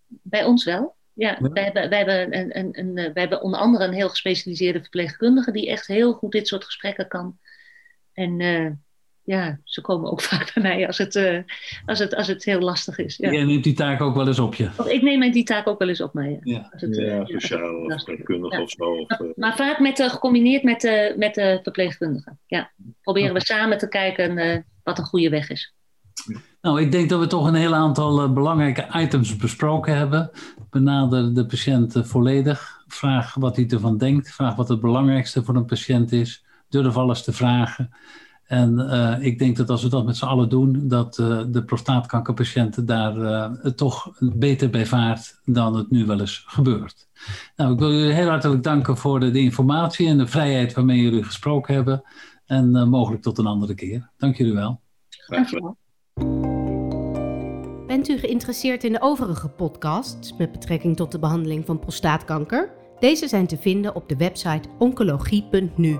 Bij 0.07 0.43
ons 0.43 0.63
wel. 0.63 0.95
Ja, 1.13 1.37
ja. 1.39 1.49
Wij, 1.49 1.63
hebben, 1.63 1.89
wij, 1.89 1.97
hebben 1.97 2.39
een, 2.39 2.57
een, 2.57 2.79
een, 2.79 2.93
wij 2.93 3.11
hebben 3.13 3.41
onder 3.41 3.59
andere 3.59 3.85
een 3.85 3.93
heel 3.93 4.09
gespecialiseerde 4.09 4.81
verpleegkundige 4.81 5.51
die 5.51 5.69
echt 5.69 5.87
heel 5.87 6.13
goed 6.13 6.31
dit 6.31 6.47
soort 6.47 6.63
gesprekken 6.63 7.07
kan. 7.07 7.37
En 8.13 8.39
uh, 8.39 8.71
ja, 9.23 9.59
ze 9.63 9.81
komen 9.81 10.11
ook 10.11 10.21
vaak 10.31 10.51
bij 10.53 10.63
mij 10.63 10.87
als 10.87 10.97
het, 10.97 11.15
uh, 11.15 11.39
als 11.85 11.99
het, 11.99 12.15
als 12.15 12.27
het 12.27 12.43
heel 12.43 12.59
lastig 12.59 12.97
is. 12.97 13.17
Ja. 13.17 13.31
Jij 13.31 13.43
neemt 13.43 13.63
die 13.63 13.73
taak 13.73 14.01
ook 14.01 14.15
wel 14.15 14.27
eens 14.27 14.39
op 14.39 14.55
je? 14.55 14.69
Of 14.77 14.87
ik 14.87 15.01
neem 15.01 15.31
die 15.31 15.43
taak 15.43 15.67
ook 15.67 15.79
wel 15.79 15.87
eens 15.87 16.01
op 16.01 16.13
mij. 16.13 16.39
Ja, 16.43 16.53
ja. 16.53 16.67
Het, 16.71 16.95
ja 16.95 17.19
uh, 17.19 17.25
sociaal 17.25 17.75
of 17.75 17.93
verpleegkundige 17.93 18.61
of 18.61 18.69
zo. 18.69 18.83
Of, 18.83 19.07
maar, 19.07 19.31
maar, 19.35 19.55
vaak 19.55 19.79
met, 19.79 19.99
uh, 19.99 20.09
gecombineerd 20.09 20.63
met, 20.63 20.83
uh, 20.83 21.15
met 21.15 21.33
de 21.33 21.59
verpleegkundige. 21.63 22.37
Ja. 22.47 22.71
Proberen 23.01 23.29
okay. 23.29 23.41
we 23.41 23.53
samen 23.53 23.77
te 23.77 23.87
kijken 23.87 24.65
wat 24.83 24.97
een 24.97 25.05
goede 25.05 25.29
weg 25.29 25.49
is. 25.49 25.73
Nou, 26.61 26.81
ik 26.81 26.91
denk 26.91 27.09
dat 27.09 27.19
we 27.19 27.27
toch 27.27 27.47
een 27.47 27.53
heel 27.53 27.73
aantal 27.73 28.33
belangrijke 28.33 28.87
items 28.93 29.35
besproken 29.35 29.97
hebben. 29.97 30.31
Benader 30.69 31.33
de 31.33 31.45
patiënt 31.45 31.95
volledig. 32.01 32.83
Vraag 32.87 33.33
wat 33.33 33.55
hij 33.55 33.67
ervan 33.69 33.97
denkt. 33.97 34.31
Vraag 34.31 34.55
wat 34.55 34.69
het 34.69 34.81
belangrijkste 34.81 35.43
voor 35.43 35.55
een 35.55 35.65
patiënt 35.65 36.11
is. 36.11 36.45
Durf 36.69 36.97
alles 36.97 37.23
te 37.23 37.33
vragen. 37.33 37.89
En 38.45 38.79
uh, 38.79 39.15
ik 39.19 39.39
denk 39.39 39.57
dat 39.57 39.69
als 39.69 39.83
we 39.83 39.89
dat 39.89 40.05
met 40.05 40.17
z'n 40.17 40.25
allen 40.25 40.49
doen, 40.49 40.87
dat 40.87 41.17
uh, 41.17 41.41
de 41.47 41.63
prostaatkankerpatiënten 41.63 42.85
daar 42.85 43.17
uh, 43.17 43.51
toch 43.75 44.11
beter 44.19 44.69
bij 44.69 44.85
vaart 44.85 45.39
dan 45.45 45.75
het 45.75 45.91
nu 45.91 46.05
wel 46.05 46.19
eens 46.19 46.43
gebeurt. 46.47 47.07
Nou, 47.55 47.73
ik 47.73 47.79
wil 47.79 47.91
jullie 47.91 48.13
heel 48.13 48.29
hartelijk 48.29 48.63
danken 48.63 48.97
voor 48.97 49.19
de, 49.19 49.31
de 49.31 49.39
informatie 49.39 50.07
en 50.07 50.17
de 50.17 50.27
vrijheid 50.27 50.73
waarmee 50.73 51.01
jullie 51.01 51.23
gesproken 51.23 51.73
hebben. 51.73 52.03
En 52.45 52.89
mogelijk 52.89 53.21
tot 53.21 53.37
een 53.37 53.45
andere 53.45 53.73
keer. 53.73 54.09
Dank 54.17 54.37
jullie 54.37 54.53
wel. 54.53 54.81
Graag 55.09 55.49
gedaan. 55.49 55.75
Bent 57.87 58.09
u 58.09 58.17
geïnteresseerd 58.17 58.83
in 58.83 58.91
de 58.91 59.01
overige 59.01 59.47
podcasts 59.47 60.37
met 60.37 60.51
betrekking 60.51 60.95
tot 60.95 61.11
de 61.11 61.19
behandeling 61.19 61.65
van 61.65 61.79
prostaatkanker? 61.79 62.71
Deze 62.99 63.27
zijn 63.27 63.47
te 63.47 63.57
vinden 63.57 63.95
op 63.95 64.09
de 64.09 64.15
website 64.15 64.69
oncologie.nu. 64.79 65.99